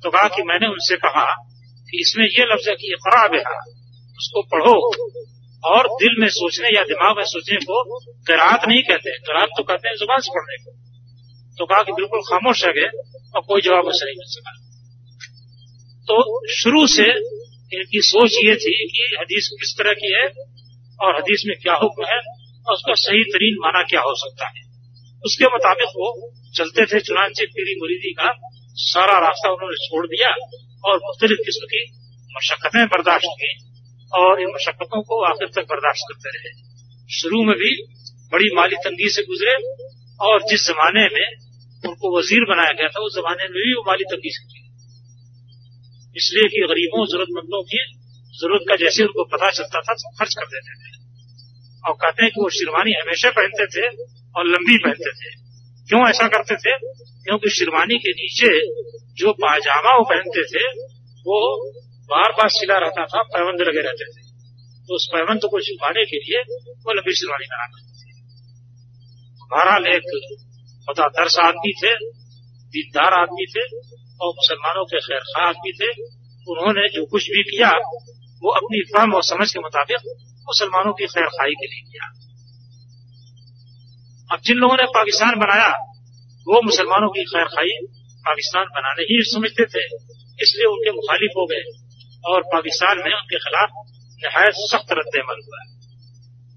तो 0.02 0.10
कहा 0.10 0.28
कि 0.28 0.42
मैंने 0.42 0.66
उनसे 0.66 0.96
कहा 0.96 1.34
कि 1.90 2.00
इसमें 2.00 2.24
यह 2.24 2.54
लफ्ज 2.54 2.68
है 2.68 2.74
कि 2.74 2.90
ये 2.90 2.94
खराब 2.94 3.34
है 3.34 3.40
उसको 4.18 4.42
पढ़ो 4.42 4.74
और 5.64 5.88
दिल 5.88 6.20
में 6.20 6.28
सोचने 6.28 6.68
या 6.76 6.82
दिमाग 6.82 7.16
में 7.16 7.24
सोचने 7.24 7.56
को 7.56 7.98
किरात 8.00 8.68
नहीं 8.68 8.82
कहते। 8.82 9.18
किरात 9.18 9.48
तो 9.56 9.62
कहते 9.62 9.88
हैं 9.88 9.96
ज़ुबान 9.96 10.20
से 10.20 10.30
पढ़ने 10.30 10.56
को। 10.64 10.81
तो 11.58 11.66
कहा 11.66 11.82
कि 11.82 11.92
बिल्कुल 11.92 12.20
खामोश 12.20 12.64
रह 12.64 12.72
गए 12.72 12.88
और 13.34 13.40
कोई 13.40 13.60
जवाब 13.60 13.84
उसे 13.84 14.04
नहीं 14.04 14.14
मिल 14.14 14.28
सका। 14.28 14.52
तो 16.08 16.16
शुरू 16.52 16.86
से 16.86 17.06
इनकी 17.72 18.00
सोच 18.02 18.32
ये 18.34 18.54
थी 18.56 18.74
कि 18.86 19.16
हदीस 19.20 19.50
किस 19.60 19.74
तरह 19.78 19.92
की 19.92 20.12
है 20.12 20.24
और 21.00 21.16
हदीस 21.16 21.42
में 21.46 21.56
क्या 21.62 21.74
हुक्म 21.74 22.04
है 22.04 22.18
और 22.66 22.74
उसका 22.74 22.94
सही 22.94 23.24
तरीन 23.24 23.56
माना 23.58 23.82
क्या 23.82 24.00
हो 24.00 24.14
सकता 24.14 24.46
है। 24.46 24.62
उसके 25.24 25.44
मुताबिक 25.44 25.88
वो 25.88 26.32
चलते 26.56 26.86
थे 26.86 27.00
चुनाचे 27.00 27.46
पीरी 27.46 27.74
मुरीदी 27.74 28.12
का 28.12 28.32
सारा 28.74 29.18
रास्ता 29.18 29.50
उन्होंने 29.50 29.76
छोड़ 29.76 30.06
दिया 30.06 30.28
और 30.84 30.96
मुख्तलिफ़ 30.96 31.38
किस्म 31.38 31.66
की 31.66 31.82
मशक्कतें 32.36 32.86
बर्दाश्त 32.86 33.30
की 33.34 33.52
और 34.12 34.40
इन 34.40 34.48
मशक्कतों 34.48 35.02
को 35.02 35.22
आखिर 35.24 35.48
तक 35.48 35.62
बर्दाश्त 35.62 36.06
करते 36.08 36.38
रहे। 36.38 36.52
शुरू 37.14 37.42
में 37.42 37.56
भी 37.56 37.70
बड़ी 38.32 38.50
माली 38.54 38.76
तंगी 38.76 39.08
से 39.08 39.22
गुजरे 39.22 39.56
और 40.22 40.42
जिस 40.42 40.66
जमाने 40.66 41.04
में 41.04 41.26
उनको 41.88 42.18
वज़ीर 42.18 42.44
बनाया 42.44 42.72
गया 42.72 42.88
था, 42.88 43.00
उस 43.00 43.14
जमाने 43.16 43.42
में 43.42 43.52
भी 43.52 43.74
वो 43.74 43.82
माली 43.86 44.04
से 44.10 44.16
गुजरे 44.16 44.62
इसलिए 46.16 46.48
कि 46.48 46.66
गरीबों 46.66 47.06
जरूरतमंदों 47.06 47.62
की 47.62 47.78
ज़रूरत 48.40 48.64
का 48.68 48.76
जैसे 48.76 49.02
उनको 49.02 49.24
पता 49.24 49.50
चलता 49.50 49.80
था 49.80 49.94
तो 49.94 50.10
खर्च 50.18 50.34
कर 50.34 50.44
देते 50.44 50.74
थे। 50.74 50.92
और 51.88 51.94
कहते 51.94 52.22
हैं 52.22 52.32
कि 52.32 52.40
वो 52.42 52.48
शेरवानी 52.48 52.92
हमेशा 52.92 53.30
पहनते 53.30 53.66
थे 53.66 53.86
और 54.36 54.46
लंबी 54.46 54.78
पहनते 54.78 55.12
थे। 55.12 55.30
क्यों 55.88 56.08
ऐसा 56.08 56.28
करते 56.28 56.56
थे? 56.56 56.76
क्योंकि 57.24 57.50
शेरवानी 57.50 57.98
के 57.98 58.10
नीचे 58.10 58.50
जो 59.14 59.32
पायजामा 59.32 59.96
वो 59.96 60.04
पहनते 60.04 60.42
थे, 60.42 60.64
वो 61.20 61.70
बार 62.10 62.32
बार 62.32 62.48
सिला 62.48 62.78
रहता 62.78 63.04
था 63.04 63.22
पैबंद 63.22 63.60
लगे 63.60 63.80
रहते 63.80 64.04
थे। 64.04 64.30
तो 64.88 64.94
उस 64.94 65.08
पैबंद 65.12 65.40
को 65.50 65.60
छुपाने 65.60 66.04
के 66.04 66.16
लिए 66.16 66.40
वो 66.68 66.92
लंबी 66.92 67.14
शेरवानी 67.14 67.46
बना 67.46 67.66
करते 67.66 67.88
थे। 67.88 67.91
बहरहाल 69.52 69.86
एक 69.86 70.02
खुदा 70.88 71.06
दर्श 71.08 71.38
आदमी 71.38 71.72
थे, 71.72 71.94
दीनदार 72.72 73.14
आदमी 73.14 73.46
थे 73.46 73.64
और 74.20 74.30
मुसलमानों 74.32 74.84
के 74.84 75.00
खैर 75.00 75.18
खा 75.18 75.48
आदमी 75.48 75.72
थे। 75.72 75.90
उन्होंने 76.46 76.88
जो 76.88 77.06
कुछ 77.06 77.28
भी 77.30 77.42
किया, 77.42 77.70
वो 78.42 78.52
अपनी 78.52 78.80
फहम 78.82 79.14
और 79.14 79.22
समझ 79.22 79.52
के 79.52 79.60
मुताबिक 79.60 79.98
मुसलमानों 80.46 80.92
की 80.92 81.06
खैर 81.06 81.26
खाई 81.26 81.52
के 81.52 81.66
लिए 81.66 81.82
किया। 81.82 82.08
अब 84.30 84.40
जिन 84.44 84.56
लोगों 84.56 84.76
ने 84.76 84.84
पाकिस्तान 84.84 85.34
बनाया, 85.34 85.68
वो 86.46 86.62
मुसलमानों 86.62 87.08
की 87.08 87.24
खैर 87.24 87.44
खाई 87.44 87.76
पाकिस्तान 88.24 88.64
बनाने 88.64 89.02
ही 89.02 89.20
समझते 89.32 89.64
थे, 89.64 89.84
इसलिए 90.38 90.66
उनके 90.66 90.92
मुखालिफ 90.92 91.30
हो 91.36 91.46
गए 91.46 91.62
और 92.24 92.42
पाकिस्तान 92.42 92.98
में 92.98 93.12
उनके 93.14 93.38
खिलाफ 93.38 93.68
नहायत 94.24 94.54
सख्त 94.54 94.92
रद्द 94.92 95.16
अमल 95.16 95.44
हुआ 95.46 95.62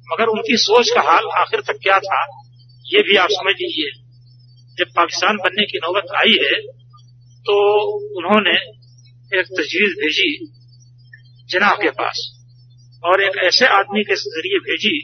मगर 0.08 0.28
उनकी 0.28 0.58
सोच 0.58 0.90
का 0.90 1.02
हाल 1.02 1.30
आखिर 1.38 1.62
तक 1.62 1.80
क्या 1.84 2.00
था 2.00 2.20
ये 2.86 3.02
भी 3.02 3.16
आप 3.16 3.30
समझ 3.32 3.54
लीजिए। 3.54 3.92
जब 4.78 4.92
पाकिस्तान 4.96 5.38
बनने 5.38 5.66
की 5.66 5.78
नौबत 5.78 6.16
आई 6.16 6.34
है 6.44 6.56
तो 7.46 7.56
उन्होंने 8.18 8.56
एक 9.40 9.46
तजवीज 9.52 9.96
भेजी 10.00 10.30
जनाब 11.50 11.78
के 11.82 11.90
पास 11.90 12.22
और 13.04 13.24
एक 13.24 13.38
ऐसे 13.44 13.66
आदमी 13.74 14.04
के 14.04 14.16
ज़रिए 14.16 14.60
भेजी 14.60 14.96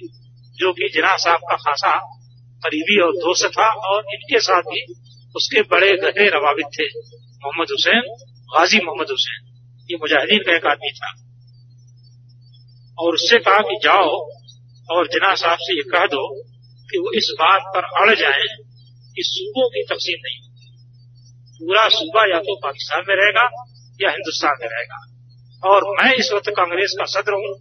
जो 0.58 0.72
कि 0.74 0.90
जना 0.90 1.16
साहब 1.18 1.40
का 1.40 1.56
खासा 1.56 1.94
करीबी 2.64 3.00
और 3.02 3.12
दोस्त 3.18 3.46
था 3.48 3.68
और 3.90 4.04
इनके 4.14 4.40
साथ 4.40 4.62
भी 4.62 4.82
उसके 5.36 5.62
बड़े 5.62 5.92
गहरे 5.98 6.28
रवाबित 6.28 6.66
थे, 6.66 6.86
मोहम्मद 7.44 7.68
हुसैन, 7.72 8.02
गाजी 8.48 8.80
मोहम्मद 8.80 9.12
हुसैन। 9.12 9.48
ये 9.90 9.98
मुजाहिदीन 9.98 10.39
का 10.39 10.56
एक 10.56 10.65
आदमी 10.65 10.91
था। 10.91 11.12
और 12.98 13.13
उससे 13.13 13.38
कहा 13.39 13.60
कि 13.60 13.80
जाओ 13.84 14.10
और 14.89 15.08
जना 15.08 15.36
साहब 15.36 15.58
से 15.62 15.76
ये 15.76 15.84
कह 15.91 16.06
दो 16.06 16.24
कि 16.91 16.99
वो 16.99 17.12
इस 17.17 17.27
बात 17.38 17.69
पर 17.75 17.88
अड़ 17.99 18.15
जाए 18.17 18.47
कि 19.15 19.23
सूबों 19.25 19.67
की 19.69 19.84
तकसीम 19.88 20.19
नहीं 20.21 20.39
होती। 20.39 20.69
पूरा 21.60 21.88
सूबा 21.91 22.23
या 22.30 22.39
तो 22.41 22.56
पाकिस्तान 22.62 23.04
में 23.08 23.15
रहेगा 23.15 23.45
या 23.99 24.12
हिंदुस्तान 24.12 24.62
में 24.62 24.67
रहेगा। 24.67 24.99
और 25.63 25.88
मैं 25.93 26.12
इस 26.15 26.32
वक्त 26.34 26.49
कांग्रेस 26.56 26.95
का 26.99 27.06
सदर 27.12 27.38
हूँ 27.38 27.51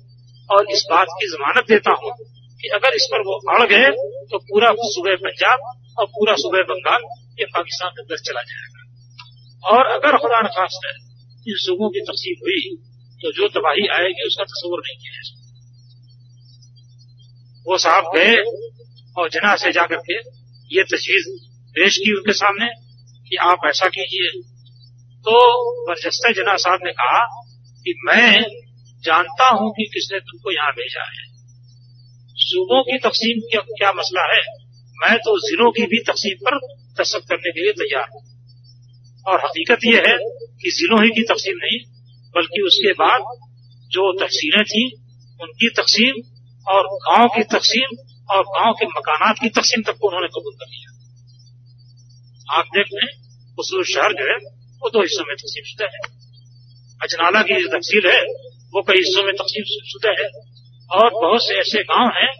और 0.49 0.71
इस 0.73 0.85
बात 0.91 1.17
की 1.17 1.27
जमानत 1.29 1.67
देता 1.69 1.97
हूँ 1.99 2.13
कि 2.61 2.69
अगर 2.75 2.95
इस 2.95 3.09
पर 3.13 3.25
वो 3.27 3.35
अड़ 3.53 3.65
गए 3.69 3.91
तो 4.31 4.39
पूरा 4.45 4.71
सूबे 4.89 5.17
पंजाब 5.21 5.67
और 5.99 6.07
पूरा 6.09 6.35
सूबे 6.39 6.63
बंगाल 6.69 7.05
ये 7.39 7.47
पाकिस्तान 7.53 7.91
के 7.91 8.03
अंदर 8.03 8.23
चला 8.25 8.43
जाएगा। 8.45 8.81
और 9.65 9.91
अगर 9.91 10.17
खुदा 10.19 10.41
खास 10.51 10.79
है 10.85 10.93
इन 11.47 11.57
सूबों 11.61 11.89
की 11.91 12.01
तकसीम 12.07 12.43
हुई 12.43 12.63
तो 13.21 13.31
जो 13.33 13.49
तबाही 13.51 13.87
आएगी, 13.95 14.27
उसका 14.27 14.45
तस्वुर 14.47 14.83
नहीं 14.83 14.99
किया 14.99 15.23
वो 17.67 17.77
साहब 17.79 18.07
गए 18.15 18.37
और 19.19 19.29
जना 19.29 19.57
से 19.57 19.73
जाकर 19.73 19.97
के 19.97 20.15
ये 20.77 20.83
तस्वीर 20.83 21.39
पेश 21.71 21.97
की 21.97 22.17
उनके 22.17 22.33
सामने 22.33 22.67
कि 23.29 23.37
आप 23.37 23.59
ऐसा 23.67 23.89
कीजिए। 23.89 24.41
तो 25.21 25.35
बरजस्ता 25.89 26.33
जना 26.33 26.57
साहब 26.57 26.79
ने 26.85 26.93
कहा 26.93 27.43
कि 27.85 27.95
मैं 28.05 28.43
जानता 29.05 29.49
हूँ 29.49 29.71
कि 29.71 29.91
किसने 29.95 30.21
तुमको 30.21 30.53
यहाँ 30.53 30.73
भेजा 30.73 31.03
है। 31.03 31.31
सूबों 32.35 32.83
की 32.83 32.99
तकसीम 32.99 33.41
का 33.41 33.61
क्या 33.61 33.93
मसला 33.93 34.35
है? 34.35 34.43
मैं 34.97 35.19
तो 35.19 35.39
जिलों 35.39 35.71
की 35.71 35.83
भी 35.83 35.99
तकसीम 35.99 36.35
पर 36.45 36.59
दस्तक 37.01 37.19
करने 37.19 37.51
के 37.51 37.63
लिए 37.63 37.73
तैयार 37.73 38.07
हूँ। 38.15 38.23
और 39.27 39.41
हकीकत 39.45 39.79
यह 39.85 39.97
है 39.97 40.17
कि 40.63 40.71
जिलों 40.71 41.05
ही 41.05 41.11
की 41.11 41.23
तकसीम 41.23 41.57
नहीं, 41.57 41.79
बल्कि 42.37 42.63
उसके 42.63 42.93
बाद 42.93 43.21
जो 43.91 44.21
तहसीलें 44.21 44.65
थी, 44.65 44.97
उनकी 45.43 45.69
तकसीम 45.69 46.15
और 46.73 46.87
गाँव 46.87 47.29
की 47.29 47.43
तकसीम 47.43 47.97
और 48.31 48.43
गाँव 48.43 48.73
के 48.73 48.87
मकानात 48.87 49.37
की 49.39 49.49
तकसीम 49.49 49.83
तक 49.83 49.99
को 49.99 50.07
उन्होंने 50.07 50.29
कबूल 50.29 50.53
कर 50.55 50.67
लिया। 50.71 50.91
आप 52.59 52.65
देख 52.65 52.87
लें 52.93 53.31
उसूल 53.59 53.85
शहर 53.85 54.13
जो 54.13 54.31
है, 54.31 54.37
वो 54.79 54.91
दो 54.91 55.03
हिस्सों 55.03 55.25
में 55.25 55.37
तकसीम 55.37 55.65
शुदा 55.65 55.85
है। 55.85 56.21
अजनाला 57.03 57.43
की 57.43 57.63
जो 57.63 57.69
तफसील 57.69 58.11
है, 58.11 58.23
वो 58.75 58.83
कई 58.83 58.97
हिस्सों 58.97 59.25
में 59.25 59.35
तकसीम 59.35 59.65
शुदा 59.89 60.11
है। 60.11 60.29
और 61.01 61.11
बहुत 61.11 61.41
से 61.43 61.55
ऐसे 61.55 61.83
गाँव 61.83 62.09
हैं 62.09 62.35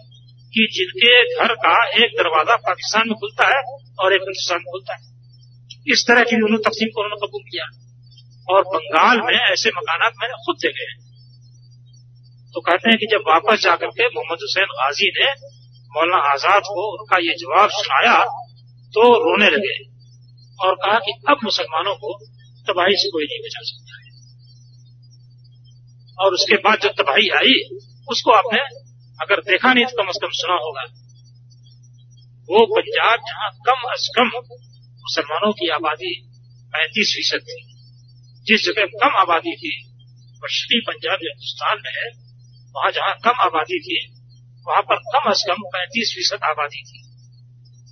कि 0.49 0.67
जिनके 0.73 1.35
घर 1.35 1.53
का 1.53 2.03
एक 2.03 2.11
दरवाज़ा 2.11 2.55
पाकिस्तान 2.55 3.07
में 3.07 3.15
खुलता 3.15 3.47
है 3.47 3.63
और 3.99 4.13
एक 4.13 4.21
हिंदुस्तान 4.21 4.57
में 4.57 4.71
खुलता 4.71 4.93
है। 4.93 5.01
इस 5.93 6.05
तरह 6.07 6.23
की 6.23 6.35
उन्होंने 6.35 6.57
तकसीम 6.57 6.89
को 6.89 7.03
उन्होंने 7.03 7.27
कबूल 7.27 7.41
किया। 7.41 7.65
और 8.49 8.61
बंगाल 8.61 9.21
में 9.21 9.39
ऐसे 9.39 9.69
मकानात 9.69 10.13
मैंने 10.21 10.33
खुद 10.33 10.55
देखे 10.55 10.83
हैं। 10.83 11.11
तो 12.53 12.61
कहते 12.61 12.89
हैं 12.89 12.97
कि 12.97 13.05
जब 13.05 13.23
वापस 13.27 13.61
जाकर 13.61 13.87
के 13.87 14.07
मोहम्मद 14.07 14.37
हुसैन 14.41 14.65
गाजी 14.65 15.07
ने 15.07 15.60
मौलाना 15.93 16.19
आज़ाद 16.29 16.63
को 16.67 16.83
उनका 16.91 17.17
ये 17.21 17.33
जवाब 17.37 17.69
सुनाया 17.73 18.17
तो 18.93 19.01
रोने 19.23 19.49
लगे 19.49 19.73
और 20.59 20.75
कहा 20.75 20.99
कि 20.99 21.11
अब 21.29 21.43
मुसलमानों 21.43 21.95
को 21.95 22.13
तबाही 22.67 22.95
से 22.95 23.09
कोई 23.09 23.25
नहीं 23.25 23.41
बचा 23.43 23.61
सकता 23.65 23.97
है। 23.97 24.09
और 26.17 26.33
उसके 26.33 26.57
बाद 26.59 26.79
जब 26.79 26.93
तबाही 26.97 27.29
आई, 27.37 27.55
उसको 28.07 28.31
आपने 28.33 28.59
अगर 29.19 29.41
देखा 29.43 29.73
नहीं 29.73 29.85
तो 29.85 29.97
कम 29.97 30.07
अज 30.07 30.19
कम 30.21 30.31
सुना 30.35 30.57
होगा। 30.61 30.83
वो 32.49 32.65
पंजाब 32.71 33.27
जहाँ 33.27 33.49
कम 33.67 33.89
अज 33.91 34.07
कम 34.15 34.31
मुसलमानों 34.37 35.51
की 35.53 35.69
आबादी 35.71 36.13
पैंतीस 36.73 37.13
फ़ीसद 37.15 37.41
थी, 37.47 37.59
जिस 38.47 38.65
जगह 38.65 38.85
कम 38.99 39.19
आबादी 39.19 39.55
थी, 39.55 39.73
पश्चिमी 40.43 40.79
पंजाब 40.87 41.19
हिंदुस्तान 41.23 41.81
में 41.85 41.93
है, 41.93 42.07
वहाँ 42.75 42.91
जहाँ 42.91 43.13
कम 43.23 43.41
आबादी 43.45 43.79
थी 43.81 43.99
वहाँ 44.67 44.81
पर 44.81 44.95
कम 44.95 45.31
अज 45.31 45.43
कम 45.47 45.53
पैंतीस 45.53 46.13
फ़ीसद 46.15 46.43
आबादी 46.43 46.81
थी। 46.81 47.03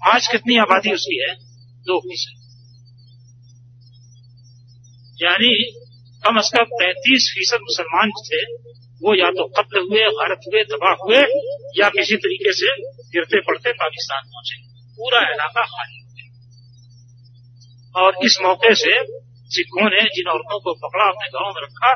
आज 0.07 0.27
कितनी 0.27 0.57
आबादी 0.57 0.93
उसकी 0.93 1.29
है? 1.29 1.35
दो 1.81 1.99
फ़ीसद। 1.99 2.39
यानी 5.21 5.79
कम 6.25 6.37
अज 6.37 6.49
कम 6.57 6.63
पैंतीस 6.63 7.33
फ़ीसद 7.35 7.57
मुसलमान 7.61 8.09
थे, 8.09 8.53
वो 8.73 9.15
या 9.15 9.31
तो 9.31 9.47
कत्ल 9.47 9.79
हुए 9.79 10.03
भारत 10.03 10.39
हुए, 10.47 10.63
तबाह 10.63 10.93
हुए, 10.93 11.17
या 11.79 11.89
किसी 11.89 12.15
तरीके 12.15 12.53
से 12.53 12.81
गिरते 13.09 13.41
पड़ते 13.41 13.71
पाकिस्तान 13.71 14.21
पहुँचे। 14.25 14.61
पूरा 14.95 15.19
इलाका 15.19 15.65
खाली 15.65 15.99
हो 15.99 16.13
गया। 16.13 16.29
और 18.01 18.25
इस 18.25 18.37
मौके 18.41 18.75
से 18.75 19.19
सिखों 19.45 19.89
ने 19.89 20.01
जिन 20.01 20.29
औरतों 20.29 20.59
को 20.59 20.73
पकड़ा, 20.73 21.03
अपने 21.03 21.27
घरों 21.27 21.53
में 21.53 21.61
रखा, 21.61 21.91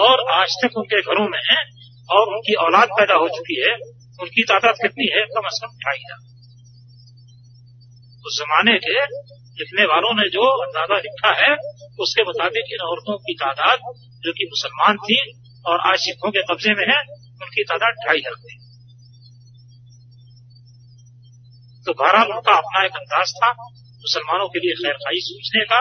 और 0.00 0.30
आज 0.30 0.48
तक 0.64 0.76
उनके 0.76 1.00
घरों 1.02 1.28
में 1.28 1.40
है, 1.50 1.64
और 2.10 2.34
उनकी 2.34 2.54
औलाद 2.54 2.88
पैदा 2.88 3.14
हो 3.14 3.28
चुकी 3.28 3.60
है 3.60 3.95
उनकी 4.18 4.42
तादाद 4.44 4.76
कितनी 4.82 5.06
है? 5.14 5.22
कम 5.32 5.46
अज 5.46 5.58
कम 5.62 5.72
ढाई 5.80 5.98
हज़ार 5.98 6.20
उस 8.24 8.38
जमाने 8.38 8.72
के 8.80 8.94
लिखने 9.58 9.84
वालों 9.86 10.12
ने 10.14 10.24
जो 10.30 10.46
अंदाज़ा 10.62 10.96
लिखा 11.00 11.32
है, 11.36 11.50
उसके 12.00 12.22
मुताबिक 12.24 12.72
इन 12.72 12.80
औरतों 12.86 13.16
की 13.20 13.34
तादाद, 13.36 13.84
जो 14.24 14.32
कि 14.32 14.46
मुसलमान 14.46 14.98
थी 15.04 15.18
और 15.64 15.84
आज 15.90 15.98
सिखों 16.00 16.30
के 16.30 16.42
कब्जे 16.50 16.74
में 16.74 16.82
है, 16.86 16.98
उनकी 17.42 17.64
तादाद 17.64 18.02
ढाई 18.02 18.18
हज़ार 18.18 18.34
थी। 18.42 18.56
तो 21.86 21.92
बहरहाल 21.94 22.32
उनका 22.32 22.56
अपना 22.56 22.84
एक 22.84 22.96
अंदाज 22.96 23.32
था 23.34 23.50
मुसलमानों 23.52 24.48
के 24.48 24.58
लिए 24.58 24.74
खैर 24.76 25.00
खाई 25.00 25.20
सोचने 25.24 25.64
का, 25.66 25.80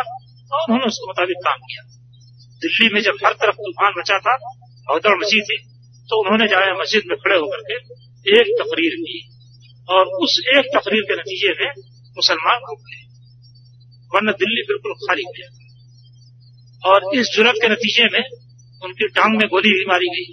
और 0.51 0.61
उन्होंने 0.61 0.87
उसके 0.87 1.07
मुताबिक 1.07 1.43
काम 1.43 1.59
किया। 1.65 1.83
दिल्ली 2.61 2.87
में 2.93 3.01
जब 3.01 3.25
हर 3.25 3.33
तरफ़ 3.41 3.61
तूफ़ान 3.63 3.93
मचा 3.97 4.17
था, 4.19 4.35
भगदड़ 4.87 5.17
मची 5.17 5.41
थी 5.43 5.57
तो 6.09 6.17
उन्होंने 6.19 6.47
जाए 6.47 6.73
मस्जिद 6.79 7.03
में 7.07 7.17
खड़े 7.17 7.37
होकर 7.37 7.61
के 7.63 7.77
एक 8.27 8.47
तकरीर 8.59 8.95
की। 8.99 9.19
और 9.89 10.07
उस 10.19 10.35
एक 10.51 10.69
तकरीर 10.75 11.03
के 11.03 11.15
नतीजे 11.15 11.51
में 11.55 11.83
मुसलमान 12.17 12.63
रुक 12.69 12.79
गए 12.83 13.03
वरना 14.11 14.31
दिल्ली 14.39 14.63
बिल्कुल 14.63 14.93
खाली 14.99 15.23
हो 15.23 15.33
जाता। 15.37 15.59
और 16.83 17.05
इस 17.15 17.29
जुरत 17.35 17.61
के 17.61 17.69
नतीजे 17.69 18.07
में 18.09 18.23
उनकी 18.81 19.07
टांग 19.13 19.37
में 19.37 19.47
गोली 19.49 19.71
भी 19.71 19.85
मारी 19.87 20.09
गई। 20.09 20.25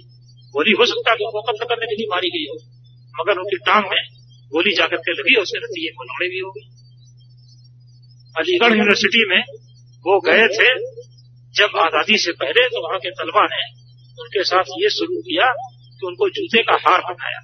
गोली 0.55 0.73
हो 0.79 0.85
सकता 0.85 1.15
कि 1.15 1.25
उनको 1.25 1.41
कत्ल 1.43 1.65
करने 1.65 1.85
के 1.85 1.95
लिए 1.95 2.07
मारी 2.09 2.29
गई 2.29 2.45
हो, 2.45 2.57
मगर 3.13 3.39
उनकी 3.39 3.57
टांग 3.65 3.85
में 3.85 4.01
गोली 4.51 4.73
जाकर 4.75 4.97
के 4.99 5.13
लगी 5.13 5.35
उसके 5.41 5.59
नतीजे 5.59 5.91
में 5.91 6.05
लड़े 6.07 6.27
भी 6.29 6.39
हो 6.39 6.51
गई। 6.51 6.67
अलीगढ़ 8.35 8.75
यूनिवर्सिटी 8.75 9.23
में 9.29 9.41
वो 10.05 10.19
गए 10.21 10.47
थे 10.53 10.69
जब 11.55 11.75
आज़ादी 11.79 12.17
से 12.17 12.31
पहले 12.37 12.67
तो 12.69 12.81
वहाँ 12.83 12.99
के 12.99 13.09
तलबा 13.17 13.47
ने 13.47 13.63
उनके 14.17 14.43
साथ 14.45 14.77
ये 14.77 14.89
शुरू 14.91 15.17
किया 15.23 15.47
कि 15.91 16.07
उनको 16.07 16.29
जूते 16.29 16.61
का 16.63 16.77
हार 16.81 17.01
बनाया 17.03 17.41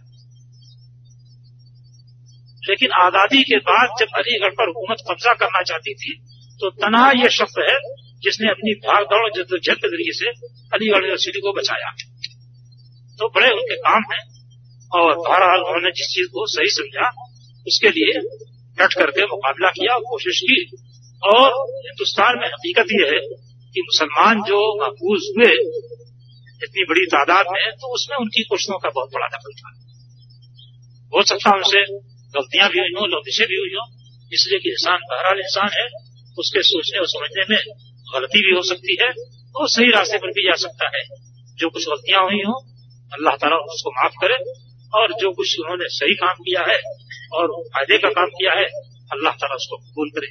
लेकिन 2.63 2.91
आज़ादी 2.91 3.43
के 3.43 3.58
बाद 3.58 3.95
जब 4.00 4.08
अलीगढ़ 4.15 4.50
पर 4.50 4.67
हुकूमत 4.67 5.04
कब्जा 5.10 5.34
करना 5.34 5.62
चाहती 5.63 5.93
थी 5.93 6.13
तो 6.60 6.69
तनहा 6.69 7.12
यह 7.12 7.28
शख्स 7.28 7.54
है 7.60 7.76
जिसने 8.24 8.50
अपनी 8.50 8.74
भाग 8.74 9.04
दौड़ 9.04 9.28
जद्दोजहद 9.36 9.78
के 9.78 9.88
ज़रिए 9.88 10.13
से 10.13 10.30
अलीगढ़ 10.74 11.04
यूनिवर्सिटी 11.04 11.39
को 11.39 11.54
बचाया। 11.54 11.91
तो 13.19 13.28
बड़े 13.30 13.52
उनके 13.52 13.76
काम 13.76 14.04
हैं 14.12 14.22
और 14.91 15.15
बहरहाल 15.17 15.60
उन्होंने 15.60 15.91
जिस 15.91 16.08
चीज़ 16.08 16.28
को 16.28 16.45
सही 16.48 16.69
समझा, 16.69 17.08
उसके 17.67 17.89
लिए 17.89 18.19
डट 18.78 18.93
करके 18.93 19.26
मुकाबला 19.26 19.69
किया 19.69 19.93
और 19.93 20.02
कोशिश 20.02 20.41
की। 20.43 20.60
और 21.24 21.48
हिंदुस्तान 21.86 22.39
में 22.39 22.48
हकीकत 22.48 22.91
यह 22.91 23.12
है 23.13 23.19
कि 23.76 23.82
मुसलमान 23.82 24.41
जो 24.41 24.60
महफूज 24.82 25.26
हुए, 25.30 25.50
इतनी 26.63 26.84
बड़ी 26.84 27.06
तादाद 27.06 27.45
में 27.52 27.72
तो 27.72 27.93
उसमें 27.93 28.17
उनकी 28.17 28.43
कोशिशों 28.43 28.80
का 28.80 28.89
बहुत 28.89 29.10
बड़ा 29.13 29.28
दखल 29.28 29.54
था। 29.54 29.74
हो 31.13 31.24
सकता 31.24 31.56
उनसे 31.56 31.84
गलतियाँ 32.34 32.70
भी 32.70 32.80
हुई 32.80 32.94
हों 32.96 33.08
लौतिशें 33.10 33.46
भी 33.48 33.58
हुई 33.58 33.74
हों, 33.74 33.86
इसलिए 34.32 34.60
कि 34.60 34.70
इंसान 34.70 35.06
बहरहाल 35.10 35.39
इंसान 35.42 35.70
है, 35.74 35.86
उसके 36.38 36.62
सोचने 36.65 37.00
और 37.00 37.08
समझने 37.10 37.46
में 37.50 37.62
गलती 38.08 38.42
भी 38.42 38.56
हो 38.56 38.62
सकती 38.65 38.98
है 39.02 39.12
तो 39.56 39.68
सही 39.70 39.92
रास्ते 39.92 40.18
पर 40.18 40.32
भी 40.34 40.44
जा 40.44 40.56
सकता 40.60 40.89
है। 40.96 41.02
जो 41.58 41.70
कुछ 41.70 41.88
गलतियाँ 41.88 42.22
हुई 42.24 42.42
हों, 42.42 42.58
अल्लाह 43.12 43.36
ताला 43.38 43.56
उसको 43.70 43.92
माफ़ 43.94 44.20
करे 44.22 44.38
और 44.94 45.13
जो 45.22 45.32
कुछ 45.34 45.56
उन्होंने 45.60 45.88
सही 45.94 46.13
काम 46.18 46.44
किया 46.44 46.62
है 46.68 46.78
और 47.34 47.56
फ़ायदे 47.74 47.98
का 47.98 48.10
काम 48.12 48.30
किया 48.36 48.54
है, 48.60 48.68
अल्लाह 49.12 49.34
ताला 49.42 49.56
उसको 49.56 49.78
कबूल 49.80 50.10
करे। 50.15 50.30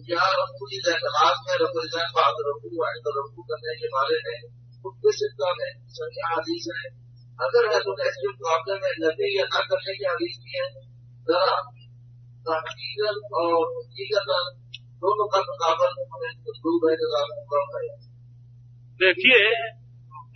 क्या 0.00 0.26
रफू 0.32 0.66
में 0.66 1.56
रफुजान 1.62 2.08
बाद 2.14 2.40
रफू 2.46 2.70
है 2.80 2.94
तो 3.04 3.12
रफू 3.16 3.42
करने 3.50 3.74
के 3.76 3.88
बारे 3.88 4.18
में 4.24 4.36
खुद 4.84 5.12
सिक्का 5.14 5.50
में 5.58 5.70
सही 5.96 6.24
आदीश 6.30 6.68
है। 6.74 6.90
अगर 7.38 7.68
है 7.72 7.80
तो 7.80 7.92
ऐसे 8.04 8.28
मुकाबले 8.28 8.78
में 8.82 8.94
लगे 9.02 9.28
या 9.36 9.44
न 9.46 9.62
करने 9.70 9.94
की 9.94 10.08
आदीश 10.12 10.38
भी 10.44 10.58
है। 10.58 10.68
जरा 11.30 11.58
तहकीकत 12.46 13.38
और 13.40 13.56
हकीकत 13.72 14.30
दोनों 15.02 15.26
का 15.28 15.40
मुकाबल 15.40 15.90
है 15.90 16.30
देखिए, 19.00 19.38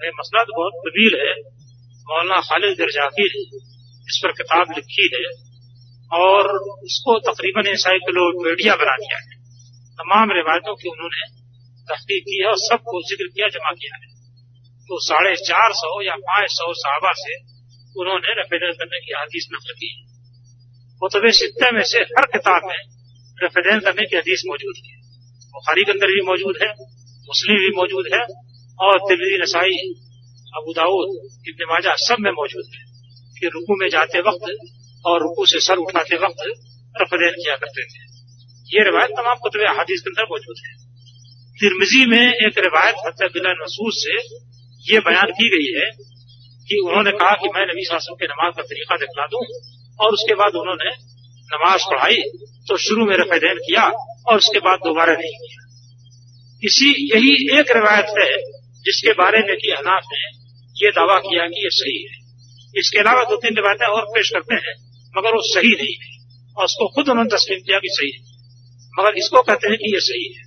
ये 0.01 0.11
मसला 0.11 0.43
तो 0.43 0.53
बहुत 0.57 0.77
तवील 0.85 1.17
है। 1.21 1.33
मौलाना 2.07 2.41
खालिद 2.41 2.77
दरजाकी 2.79 3.25
ने 3.25 3.43
इस 4.07 4.21
पर 4.25 4.33
किताब 4.33 4.71
लिखी 4.71 5.07
है 5.15 5.21
और 6.11 6.49
इसको 6.85 7.19
तकरीबन 7.19 7.67
इंसाइक्लोपीडिया 7.67 8.75
बना 8.77 8.97
दिया 8.97 9.19
है। 9.19 9.39
तमाम 9.99 10.33
रिवायतों 10.33 10.75
की 10.75 10.89
उन्होंने 10.89 11.29
तहकीक 11.89 12.25
की 12.25 12.41
है 12.43 12.49
और 12.49 12.57
सबको 12.57 13.03
ज़िक्र 13.03 13.27
किया, 13.29 13.49
जमा 13.49 13.73
किया 13.73 13.95
है। 13.97 14.09
तो 14.89 14.99
साढ़े 15.01 15.35
चार 15.43 15.73
सौ 15.73 15.93
या 16.03 16.17
पाँच 16.25 16.51
सौ 16.51 16.73
साहबा 16.79 17.13
से 17.17 17.37
उन्होंने 17.97 18.35
रेफरेंस 18.35 18.77
करने 18.79 19.01
की 19.01 19.13
हदीस 19.13 19.49
नकल 19.53 19.73
की 19.75 19.91
कुतुब 21.03 21.25
सित्ते 21.31 21.71
में 21.71 21.83
से 21.85 22.01
हर 22.11 22.27
किताब 22.33 22.67
में 22.67 22.79
रेफरेंस 23.39 23.83
करने 23.85 24.05
की 24.07 24.17
हदीस 24.17 24.43
मौजूद 24.47 24.77
है। 24.85 24.95
बुखारी 25.55 25.85
के 25.85 25.93
अंदर 25.93 26.13
भी 26.13 26.21
मौजूद 26.27 26.59
है, 26.63 26.69
मुस्लिम 27.29 27.59
भी 27.59 27.71
मौजूद 27.77 28.09
है 28.15 28.21
और 28.79 28.99
तिबरी 28.99 29.41
नसाई, 29.43 29.77
अबू 30.55 30.73
दाऊद, 30.73 31.13
इब्न 31.49 31.69
माजा 31.71 31.95
सब 32.03 32.17
में 32.21 32.31
मौजूद 32.33 32.71
है 32.75 32.83
कि 33.41 33.47
रुकू 33.49 33.77
में 33.81 33.89
जाते 33.89 34.21
वक्त 34.21 34.57
और 35.05 35.21
रुकू 35.23 35.47
से 35.47 35.61
सर 35.61 35.77
उठाते 35.79 36.17
वक्त 36.17 36.47
रफदेन 36.95 37.39
किया 37.39 37.57
करते 37.57 37.85
थे। 37.85 38.03
ये 38.69 38.85
रिवायत 38.85 39.11
तमाम 39.17 39.37
कुतुब 39.43 39.67
हदीस 39.81 40.01
के 40.01 40.11
अंदर 40.11 40.31
मौजूद 40.31 40.65
है। 40.67 40.73
तिरमिजी 41.59 42.07
में 42.07 42.23
एक 42.23 42.59
रिवायत 42.61 43.07
हज़रत 43.07 43.33
बिला 43.33 43.53
मसूद 43.59 43.93
से 43.97 44.19
ये 44.85 45.01
बयान 45.01 45.31
की 45.33 45.49
गई 45.49 45.69
है 45.75 45.87
कि 46.69 46.79
उन्होंने 46.87 47.13
कहा 47.13 47.35
कि 47.35 47.49
मैं 47.55 47.65
नबी 47.67 47.85
शासन 47.85 48.15
के 48.15 48.27
नमाज़ 48.27 48.55
का 48.57 48.63
तरीका 48.63 48.97
दिखला 48.97 49.27
दूँ 49.27 49.43
और 50.01 50.13
उसके 50.13 50.35
बाद 50.35 50.55
उन्होंने 50.55 50.91
नमाज़ 51.57 51.83
पढ़ाई 51.91 52.17
तो 52.69 52.77
शुरू 52.77 53.07
में 53.07 53.17
रफेदैन 53.17 53.57
किया 53.57 53.83
और 54.27 54.37
उसके 54.37 54.59
बाद 54.59 54.79
दोबारा 54.79 55.13
नहीं 55.13 55.33
किया। 55.33 55.65
इसी, 56.65 56.91
यही 56.91 57.61
एक 57.61 57.77
रिवायत 57.77 58.07
है, 58.19 58.37
जिसके 58.85 59.13
बारे 59.13 59.39
में 59.39 59.57
कि 59.57 59.71
अनाफ 59.71 60.03
ने 60.13 60.45
ये 60.85 60.91
दावा 60.91 61.19
किया 61.19 61.47
कि 61.47 61.65
ये 61.65 61.71
सही 61.71 62.03
है। 62.03 62.25
इसके 62.81 62.99
अलावा 62.99 63.25
दो 63.25 63.37
तीन 63.37 63.57
रिवायतें 63.57 63.87
और 63.87 64.03
पेश 64.03 64.31
करते 64.31 64.55
हैं, 64.55 64.75
मगर 65.17 65.31
वो 65.31 65.41
सही 65.43 65.69
नहीं 65.69 65.95
है, 66.03 66.27
और 66.59 66.65
उसको 66.65 66.89
खुद 66.89 67.09
उन्होंने 67.09 67.37
तस्लीम 67.37 67.59
किया 67.59 67.79
कि 67.79 67.89
सही 67.91 68.11
है। 68.11 68.35
मगर 69.01 69.19
इसको 69.19 69.43
कहते 69.43 69.69
हैं 69.69 69.77
कि 69.77 69.95
ये 69.95 70.01
सही 70.01 70.35
है। 70.35 70.45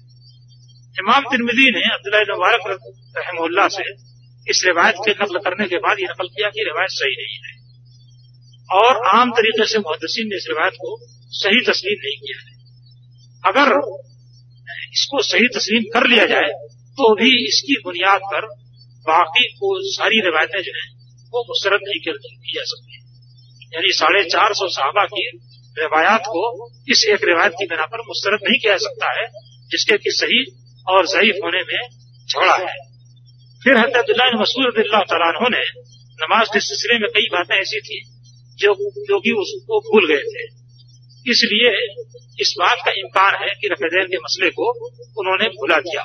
इमाम 1.00 1.22
तिरमिदी 1.22 1.72
ने 1.72 1.94
अब्दुल्ला 1.94 2.36
मुबारक 2.36 2.82
रहमुल्ला 3.18 3.68
से 3.68 3.84
इस 4.50 4.64
रिवायत 4.66 4.96
के 5.06 5.12
नकल 5.12 5.38
करने 5.38 5.68
के 5.68 5.78
बाद 5.78 6.00
ये 6.00 6.06
नकल 6.06 6.28
किया 6.28 6.50
कि 6.50 6.64
रिवायत 6.64 6.90
सही 6.90 7.16
नहीं 7.16 7.38
है। 7.48 7.57
और 8.70 9.08
आम 9.08 9.32
तरीके 9.32 9.66
से 9.66 9.80
मुहदसिन 9.80 10.28
ने 10.28 10.38
इस 10.38 10.46
रिवायत 10.50 10.74
को 10.74 10.98
सही 11.32 11.62
तस्लीम 11.62 12.00
नहीं 12.04 12.18
किया 12.18 12.40
है। 12.42 12.56
अगर 13.44 13.70
इसको 14.94 15.22
सही 15.24 15.48
तस्लीम 15.48 15.84
कर 15.94 16.08
लिया 16.08 16.26
जाए 16.26 16.50
तो 16.98 17.16
भी 17.16 17.48
इसकी 17.48 17.82
बुनियाद 17.84 18.22
पर 18.24 18.46
बाकी 19.06 19.44
को 19.54 19.92
सारी 19.92 20.22
रिवायतें 20.22 20.62
जो 20.62 20.72
है, 20.76 20.86
वो 21.34 21.44
मुस्रद 21.44 21.80
नहीं 21.84 22.00
कर 22.00 22.18
की 22.18 22.54
जा 22.56 22.64
सकती 22.64 22.98
यानी 23.74 23.94
साढ़े 23.94 24.24
चार 24.24 24.54
सौ 24.54 24.68
साहबा 24.68 25.06
की 25.06 25.28
रिवायात 25.80 26.22
को 26.22 26.70
इस 26.90 27.06
एक 27.10 27.24
रिवायत 27.24 27.52
की 27.52 27.66
बिना 27.66 27.86
पर 27.86 27.98
मुस्तरद 27.98 28.40
नहीं 28.44 28.60
किया 28.60 28.78
सकता 28.78 29.22
है, 29.22 29.28
जिसके 29.72 29.98
कि 29.98 30.12
सही 30.12 30.44
और 30.88 31.08
जयीफ 31.08 31.36
होने 31.44 31.62
में 31.62 31.90
झगड़ा 32.28 32.56
है। 32.56 32.76
फिर 33.64 33.78
हज़रत 33.78 34.36
मसूद 34.36 34.74
ने 35.52 35.64
नमाज़ 36.22 36.50
के 36.54 36.60
सिलसिले 36.60 37.00
में 37.00 37.10
कई 37.16 37.28
बातें 37.32 37.56
ऐसी 37.56 37.80
थी 37.80 38.17
जो 38.60 39.20
कि 39.20 39.32
उसको 39.32 39.80
भूल 39.80 40.08
गए 40.08 40.24
थे। 40.28 40.44
इसलिए 41.26 41.72
इस 42.40 42.56
बात 42.60 42.78
का 42.86 42.92
इम्कान 42.92 43.36
है 43.36 43.50
कि 43.62 43.68
रफेदैन 43.68 44.06
के 44.06 44.18
मसले 44.18 44.50
को 44.50 44.70
उन्होंने 45.20 45.48
भूला 45.50 45.78
दिया। 45.80 46.04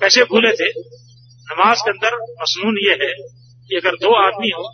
कैसे 0.00 0.24
भूले 0.24 0.52
थे? 0.52 0.68
नमाज़ 1.46 1.78
के 1.78 1.90
अंदर 1.90 2.16
मसनून 2.42 2.78
ये 2.78 2.92
है 2.92 3.12
कि 3.70 3.76
अगर 3.76 3.96
दो 3.96 4.14
आदमी 4.16 4.50
हो, 4.50 4.64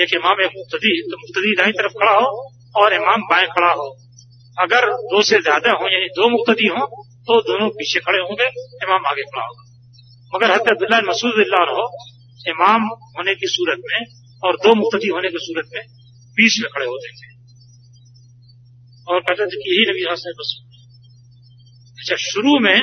एक 0.00 0.14
इमाम, 0.14 0.40
एक 0.40 0.50
मुख्तदी 0.56 0.92
तो 1.02 1.16
मुख्तदी 1.16 1.54
दाई 1.54 1.72
तरफ़ 1.72 1.92
खड़ा 1.92 2.12
हो 2.12 2.28
और 2.76 2.94
इमाम 2.94 3.22
बाएँ 3.22 3.46
खड़ा 3.46 3.72
हो। 3.72 3.88
अगर 4.58 4.90
दो 4.92 5.22
से 5.22 5.40
ज़्यादा 5.40 5.70
हो, 5.70 5.88
यानी 5.92 6.06
दो 6.06 6.28
मुख्तदी 6.28 6.66
हो 6.66 6.86
तो 7.26 7.40
दोनों 7.40 7.68
पीछे 7.70 8.00
खड़े 8.00 8.18
होंगे, 8.18 8.46
इमाम 8.86 9.06
आगे 9.06 9.22
खड़ा 9.22 9.42
होगा। 9.42 9.64
मगर 10.34 10.50
हज़रत 10.50 11.04
मसूद 11.04 11.32
हो, 11.70 11.84
इमाम 12.46 12.82
होने 13.18 13.34
की 13.34 13.46
सूरत 13.46 13.82
में 13.84 14.00
और 14.44 14.56
दो 14.56 14.74
मुख्तदी 14.74 15.08
होने 15.08 15.28
की 15.28 15.38
सूरत 15.38 15.68
में 15.74 15.99
बीच 16.30 16.60
में 16.60 16.70
खड़े 16.74 16.86
होते 16.86 17.08
थे। 17.12 17.30
और 19.08 19.20
कहते 19.20 19.46
थे 19.46 19.56
कि 19.56 19.70
यही 19.70 19.90
नबी 19.90 20.08
हासन 20.08 20.32
बस 20.32 20.62
अच्छा 21.98 22.16
शुरू 22.16 22.58
में 22.60 22.80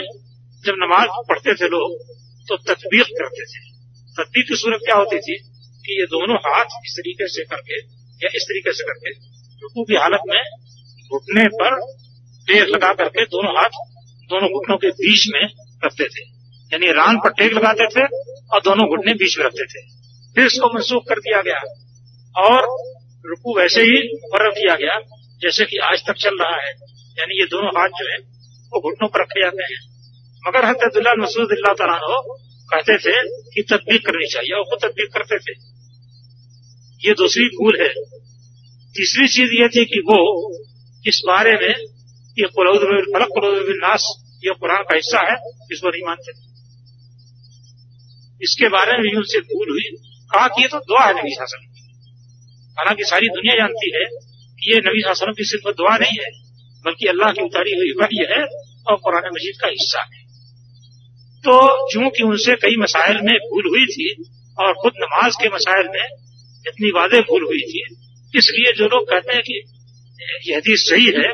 जब 0.66 0.74
नमाज़ 0.78 1.10
पढ़ते 1.30 1.54
थे 1.54 1.66
लोग 1.66 2.16
तो 2.48 2.58
तदबीक 2.58 3.02
करते 3.02 3.44
थे। 3.44 3.60
तदबीक 4.18 4.48
की 4.48 4.56
सूरत 4.56 4.80
क्या 4.86 4.96
होती 4.96 5.18
थी 5.18 5.36
कि 5.86 6.00
ये 6.00 6.06
दोनों 6.06 6.36
हाथ 6.36 6.66
इस 6.66 6.94
तरीके 6.98 7.28
से 7.28 7.44
करके, 7.44 7.78
या 8.24 8.30
इस 8.36 8.44
तरीके 8.44 8.74
से 8.74 8.84
करके, 8.84 9.10
रुकू 9.62 9.84
की 9.84 9.96
हालत 9.96 10.20
में 10.28 10.42
घुटने 11.14 11.48
पर 11.48 11.80
टेक 12.48 12.68
लगा 12.70 12.94
करके 12.94 13.26
दोनों 13.26 13.52
हाथ 13.58 13.70
दोनों 14.26 14.50
घुटनों 14.50 14.78
के 14.78 14.90
बीच 14.90 15.28
में 15.34 15.50
रखते 15.86 16.04
थे। 16.04 16.24
यानी 16.74 16.88
रान 16.88 17.18
पर 17.18 17.30
टेक 17.30 17.54
लगाते 17.54 17.88
थे 17.88 18.04
और 18.54 18.62
दोनों 18.62 18.90
घुटने 18.90 19.14
बीच 19.14 19.38
में 19.38 19.46
रखते 19.46 19.66
थे। 19.66 19.82
फिर 20.36 20.46
इसको 20.46 20.76
मनसूख 20.76 21.04
कर 21.10 21.20
दिया 21.20 21.42
गया। 21.42 21.60
और 22.42 22.62
रुकू 23.26 23.60
वैसे 23.60 23.82
ही 23.82 24.14
मुकर 24.14 24.50
किया 24.50 24.76
गया, 24.76 25.00
जैसे 25.42 25.66
कि 25.66 25.78
आज 25.78 26.04
तक 26.08 26.14
चल 26.14 26.38
रहा 26.42 26.56
है। 26.56 26.72
यानी 27.20 27.40
ये 27.40 27.46
दोनों 27.46 27.70
हाथ 27.70 27.90
जो 27.90 28.12
है, 28.12 28.18
वो 28.68 28.82
घुटनों 28.82 29.10
पर 29.10 29.22
रखे 29.22 29.42
जाते 29.42 29.64
हैं। 29.64 29.80
मगर 30.48 30.66
हजरतुल्ला 30.66 31.14
मसूद 31.14 31.48
तला 31.52 31.74
कहते 32.68 32.98
थे 32.98 33.30
कि 33.52 33.62
तदबीक 33.62 34.06
करनी 34.06 34.28
चाहिए, 34.28 34.54
और 34.54 34.62
वो 34.62 34.76
तदबीक 34.76 35.10
करते 35.14 35.38
थे। 35.38 35.54
ये 37.08 37.14
दूसरी 37.14 37.44
भूल 37.44 37.78
है। 37.82 37.90
तीसरी 38.96 39.28
चीज़ 39.28 39.52
ये 39.54 39.68
थी 39.68 39.86
कि 39.86 40.00
वो 40.00 40.20
इस 41.08 41.22
बारे 41.28 41.52
में, 41.52 41.76
ये 42.40 42.46
फलक 42.46 43.32
नास, 43.84 44.24
ये 44.46 44.54
कुरान 44.54 44.84
का 44.84 44.96
हिस्सा 44.96 45.20
है 45.20 45.36
इसको 45.72 45.90
नहीं 45.90 46.02
मानते 46.06 46.32
इसके 48.44 48.70
बारे 48.70 48.92
में 48.92 49.02
भी 49.02 49.18
उनसे 49.18 49.40
भूल 49.40 49.70
हुई। 49.70 49.98
कहा 50.34 50.48
कि 50.48 50.62
ये 50.62 50.68
तो 50.68 50.80
दुआ 50.80 51.06
है 51.06 51.20
नबी 51.20 51.36
शासन 51.36 51.67
हालाँकि 52.78 53.04
सारी 53.06 53.28
दुनिया 53.32 53.56
जानती 53.56 53.92
है 53.96 54.06
कि 54.60 54.72
ये 54.72 54.80
नबी 54.82 55.02
शासन 55.02 55.32
की 55.34 55.46
सिर्फ़ 55.46 55.68
दुआ 55.74 55.96
नहीं 55.98 56.18
है, 56.20 56.30
बल्कि 56.86 57.08
अल्लाह 57.08 57.32
की 57.32 57.44
उतारी 57.44 57.74
हुई 57.76 57.92
वही 58.00 58.26
है 58.30 58.42
और 58.88 58.96
कुरान 59.04 59.30
मजीद 59.34 59.60
का 59.62 59.70
हिस्सा 59.70 60.02
है। 60.04 60.26
तो 61.44 61.56
चूँकि 61.92 62.24
उनसे 62.26 62.56
कई 62.62 62.78
मसाइल 62.80 63.22
में 63.24 63.36
भूल 63.46 63.70
हुई 63.70 63.86
थी 63.88 64.08
और 64.58 64.74
खुद 64.82 64.94
नमाज़ 65.00 65.36
के 65.42 65.50
मसाइल 65.50 65.90
में 65.90 66.06
इतनी 66.66 66.90
वादे 66.92 67.20
भूल 67.26 67.44
हुई 67.46 67.62
थी, 67.68 67.84
इसलिए 68.34 68.72
जो 68.74 68.88
लोग 68.88 69.10
कहते 69.10 69.34
हैं 69.34 69.44
कि 69.44 69.62
यह 70.46 70.58
हदीस 70.58 70.86
सही 70.90 71.12
है, 71.18 71.30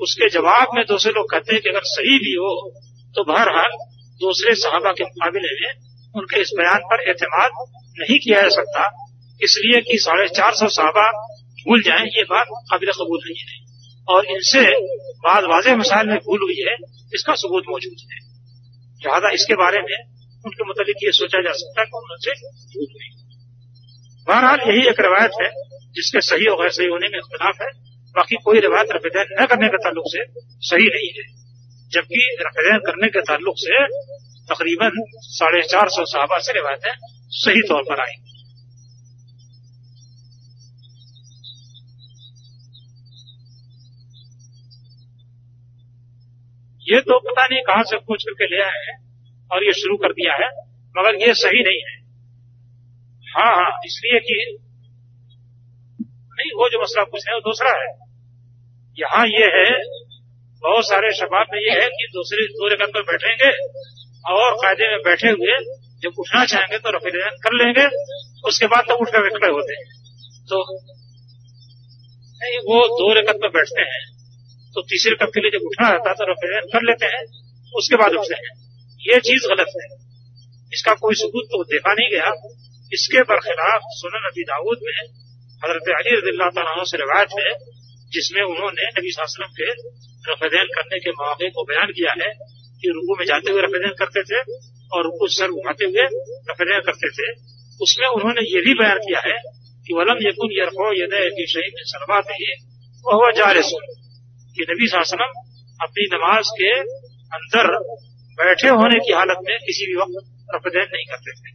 उसके 0.00 0.28
जवाब 0.30 0.74
में 0.74 0.84
दूसरे 0.86 1.12
लोग 1.12 1.30
कहते 1.30 1.52
हैं 1.52 1.62
कि 1.62 1.68
अगर 1.68 1.84
सही 1.86 2.18
भी 2.18 2.34
हो 2.36 2.52
तो 3.14 3.24
बहरहाल 3.24 3.76
दूसरे 4.20 4.54
साहबा 4.56 4.92
के 4.92 5.04
मुकाबले 5.04 5.50
में 5.54 5.70
उनके 6.14 6.40
इस 6.40 6.50
बयान 6.58 6.86
पर 6.90 7.02
एतमाद 7.10 7.60
नहीं 7.98 8.18
किया 8.18 8.40
जा 8.42 8.48
सकता। 8.54 8.84
इसलिए 9.40 9.80
कि 9.80 9.98
साढ़े 9.98 10.28
चार 10.28 10.54
सौ 10.54 10.68
साहबा 10.68 11.10
भूल 11.58 11.82
जाए, 11.82 12.04
ये 12.08 12.22
बात 12.24 12.46
काबिल 12.70 12.90
कबूल 12.92 13.20
नहीं? 13.24 13.42
है 13.48 13.56
और 14.08 14.26
इनसे 14.26 14.62
बाद 15.18 15.44
वाजे 15.44 15.74
मसाइल 15.76 16.06
में 16.06 16.18
भूल 16.18 16.42
हुई 16.42 16.60
है, 16.60 16.74
इसका 17.14 17.34
सबूत 17.34 17.64
मौजूद 17.68 18.04
है। 18.12 18.18
लिहाजा 19.00 19.30
इसके 19.32 19.54
बारे 19.54 19.80
में 19.80 19.96
उनके 20.44 20.64
मुतालिक 20.64 21.02
ये 21.04 21.12
सोचा 21.12 21.40
जा 21.42 21.52
सकता 21.54 21.80
है 21.80 21.86
कि 21.86 21.98
उनसे 21.98 22.34
भूल 22.72 22.86
हुई 22.92 23.10
बहरहाल 24.28 24.60
यही 24.68 24.88
एक 24.88 25.00
रवायत 25.00 25.36
है, 25.42 25.48
जिसके 25.94 26.20
सही 26.20 26.46
और 26.46 26.62
गैर 26.62 26.70
सही 26.70 26.86
होने 26.86 27.08
में 27.08 27.18
इख्तलाफ 27.18 27.62
है। 27.62 27.68
बाकी 28.14 28.36
कोई 28.44 28.60
रिवायत 28.60 28.88
रफेदैन 28.92 29.34
न 29.40 29.46
करने 29.46 29.68
के 29.68 29.78
ताल्लुक 29.78 30.04
से 30.08 30.24
सही 30.68 30.88
नहीं 30.88 31.10
है, 31.18 31.26
जबकि 31.92 32.24
रफेदैन 32.40 32.78
करने 32.86 33.08
के 33.08 33.20
ताल्लुक 33.22 33.54
से 33.58 33.84
तकरीबन 34.48 35.02
साढ़े 35.30 35.62
चार 35.66 35.88
सौ 35.88 36.04
साहबा 36.06 36.38
से 36.38 36.52
रिवायतें 36.52 36.90
सही 37.38 37.62
तौर 37.68 37.82
पर 37.82 38.00
आई 38.00 38.16
ये 46.88 47.00
तो 47.00 47.18
पता 47.20 47.46
नहीं 47.46 47.60
कहाँ 47.62 47.82
से 47.82 47.96
पूछ 47.98 48.22
करके 48.22 48.46
ले 48.46 48.62
आए 48.62 48.80
हैं 48.86 48.96
और 49.50 49.64
ये 49.64 49.72
शुरू 49.72 49.96
कर 49.96 50.12
दिया 50.12 50.34
है, 50.34 50.48
मगर 50.94 51.20
ये 51.22 51.34
सही 51.34 51.62
नहीं 51.62 51.80
है। 51.86 51.96
हाँ 53.26 53.50
हाँ 53.56 53.70
इसलिए 53.86 54.20
कि 54.20 54.36
नहीं, 56.00 56.50
वो 56.52 56.68
जो 56.68 56.82
मसला 56.82 57.04
पूछ 57.04 57.22
रहे 57.26 57.34
हैं, 57.34 57.40
वो 57.40 57.50
दूसरा 57.50 57.70
है। 57.78 57.88
यहाँ 58.96 59.26
ये 59.26 59.46
है, 59.54 59.70
बहुत 60.62 60.84
सारे 60.84 61.12
शबाब 61.12 61.46
में 61.52 61.60
ये 61.60 61.74
है 61.80 61.88
कि 61.88 62.06
दूसरे 62.12 62.46
दो 62.52 62.68
रकत 62.68 62.94
पर 62.94 63.02
बैठेंगे 63.02 63.50
और 64.34 64.54
कायदे 64.54 64.90
में 64.90 65.02
बैठे 65.04 65.28
हुए 65.28 65.58
जब 66.02 66.18
उठना 66.18 66.44
चाहेंगे 66.44 66.78
तो 66.78 66.90
रफी 66.90 67.10
कर 67.40 67.54
लेंगे, 67.54 67.84
उसके 68.48 68.66
बाद 68.66 68.84
तो 68.88 68.96
उठ 68.96 69.08
कर 69.08 69.28
खड़े 69.28 69.50
होते 69.50 69.74
हैं। 69.74 69.86
तो 70.48 70.58
नहीं, 72.40 72.58
वो 72.66 72.78
दो 72.98 73.12
रकत 73.20 73.38
पर 73.42 73.48
बैठते 73.48 73.82
हैं। 73.82 74.02
तो 74.74 74.82
तीसरे 74.82 75.14
कप 75.16 75.30
के 75.34 75.40
लिए 75.40 75.50
जब 75.50 75.66
उठना 75.66 75.88
रहता 75.88 76.10
है 76.10 76.16
तो 76.16 76.26
रफेन 76.30 76.68
कर 76.72 76.82
लेते 76.82 77.06
हैं 77.06 77.22
उसके 77.72 77.96
बाद 77.96 78.14
उठते 78.14 78.36
हैं 78.36 78.52
ये 79.00 79.18
चीज़ 79.22 79.46
गलत 79.48 79.70
है। 79.76 79.86
इसका 80.72 80.94
कोई 80.94 81.14
सबूत 81.14 81.44
तो 81.52 81.62
देखा 81.64 81.92
नहीं 81.92 82.10
गया। 82.10 82.30
इसके 82.92 83.22
बरखिलाफ 83.22 83.88
सुनन 83.94 84.24
नबी 84.26 84.42
दाऊद 84.42 84.78
में 84.82 84.98
हज़रत 85.62 85.90
अली 85.94 86.14
रजील्ला 86.16 86.48
तला 86.50 86.84
से 86.84 86.96
रिवायत 86.96 87.34
है, 87.38 87.50
जिसमें 88.12 88.42
उन्होंने 88.42 88.88
नबी 88.98 89.12
वसल्लम 89.18 89.50
के 89.58 89.68
रफेदैन 90.30 90.72
करने 90.74 90.98
के 90.98 91.10
मौके 91.10 91.50
को 91.50 91.64
बयान 91.64 91.92
किया 91.92 92.14
है 92.18 92.30
कि 92.82 92.90
रुकू 92.90 93.16
में 93.18 93.24
जाते 93.26 93.52
हुए 93.52 93.62
रफेदैन 93.62 93.94
करते 93.98 94.22
थे 94.22 94.40
और 94.92 95.04
रुकू 95.04 95.28
सर 95.28 95.54
उठाते 95.54 95.84
हुए 95.84 96.04
रफेदैन 96.50 96.80
करते 96.80 97.10
थे। 97.10 97.30
उसमें 97.80 98.06
उन्होंने 98.08 98.44
ये 98.48 98.60
भी 98.60 98.74
बयान 98.74 98.98
किया 98.98 99.20
है 99.26 99.38
कि 99.86 99.94
वलम 99.94 100.18
यकुन 100.22 100.52
यरफो 100.52 100.90
यदय 100.94 101.46
शहीद 101.46 101.80
सलवात 101.86 102.30
ही 102.32 102.50
वह 103.04 103.30
जा 103.30 103.44
जारिस 103.44 103.72
कि 104.58 104.66
नबी 104.70 104.86
वसल्लम 104.94 105.32
अपनी 105.80 106.04
नमाज़ 106.12 106.52
के 106.60 106.70
अंदर 107.32 107.72
बैठे 108.38 108.68
होने 108.68 108.98
की 108.98 109.12
हालत 109.12 109.44
में 109.48 109.56
किसी 109.58 109.86
भी 109.86 109.96
वक्त 109.96 110.54
रफेदैन 110.54 110.88
नहीं 110.94 111.04
करते 111.04 111.34
थे। 111.38 111.50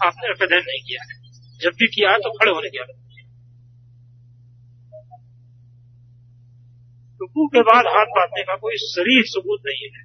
आपने 0.00 0.30
रफेदैन 0.32 0.64
नहीं 0.66 0.80
किया 0.80 1.02
है। 1.04 1.18
जब 1.60 1.76
भी 1.78 1.86
किया 1.86 2.10
है 2.10 2.18
तो 2.18 2.30
खड़े 2.30 2.52
होने 2.52 2.70
की 2.70 2.78
हालत 2.78 3.02
रुकू 7.20 7.46
के 7.46 7.60
बाद 7.60 7.86
हाथ 7.86 8.10
बांधने 8.16 8.42
का 8.42 8.54
कोई 8.56 8.76
शरीर 8.76 9.22
सबूत 9.26 9.60
नहीं 9.66 9.86
है। 9.94 10.02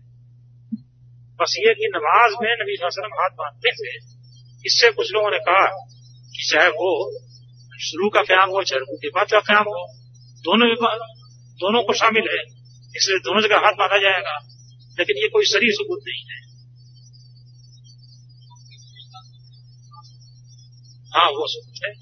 बस 1.40 1.56
ये 1.60 1.74
कि 1.74 1.88
नमाज़ 1.96 2.36
में 2.44 2.52
नबी 2.62 2.76
वसल्लम 2.86 3.14
हाथ 3.14 3.30
बांधते 3.30 3.72
थे, 3.72 3.92
इससे 4.66 4.92
कुछ 4.92 5.12
लोगों 5.14 5.32
ने 5.32 5.40
कहा 5.40 5.66
कि 6.34 6.46
चाहे 6.52 6.70
वो 6.70 6.92
शुरू 7.82 8.10
का 8.10 8.22
क्याम 8.22 8.50
हो, 8.50 8.64
चाहे 8.64 8.80
रुकू 8.80 8.96
के 8.96 9.10
बाद 9.10 9.28
का 9.32 9.40
क्याम 9.40 9.64
हो, 9.64 9.82
दोनों 10.42 10.68
दोनों 11.62 11.84
को 11.84 11.94
शामिल 11.94 12.24
है। 12.32 12.44
इसलिए 12.96 13.20
दोनों 13.20 13.42
जगह 13.42 13.56
हाथ 13.56 13.72
मारा 13.72 13.98
जाएगा। 13.98 14.40
लेकिन 15.00 15.18
ये 15.18 15.28
कोई 15.28 15.46
सही 15.46 15.72
सबूत 15.72 16.00
नहीं 16.08 16.22
है। 16.22 16.42
हाँ 21.16 21.30
वो 21.30 21.48
सबूत 21.48 21.86
है। 21.86 21.94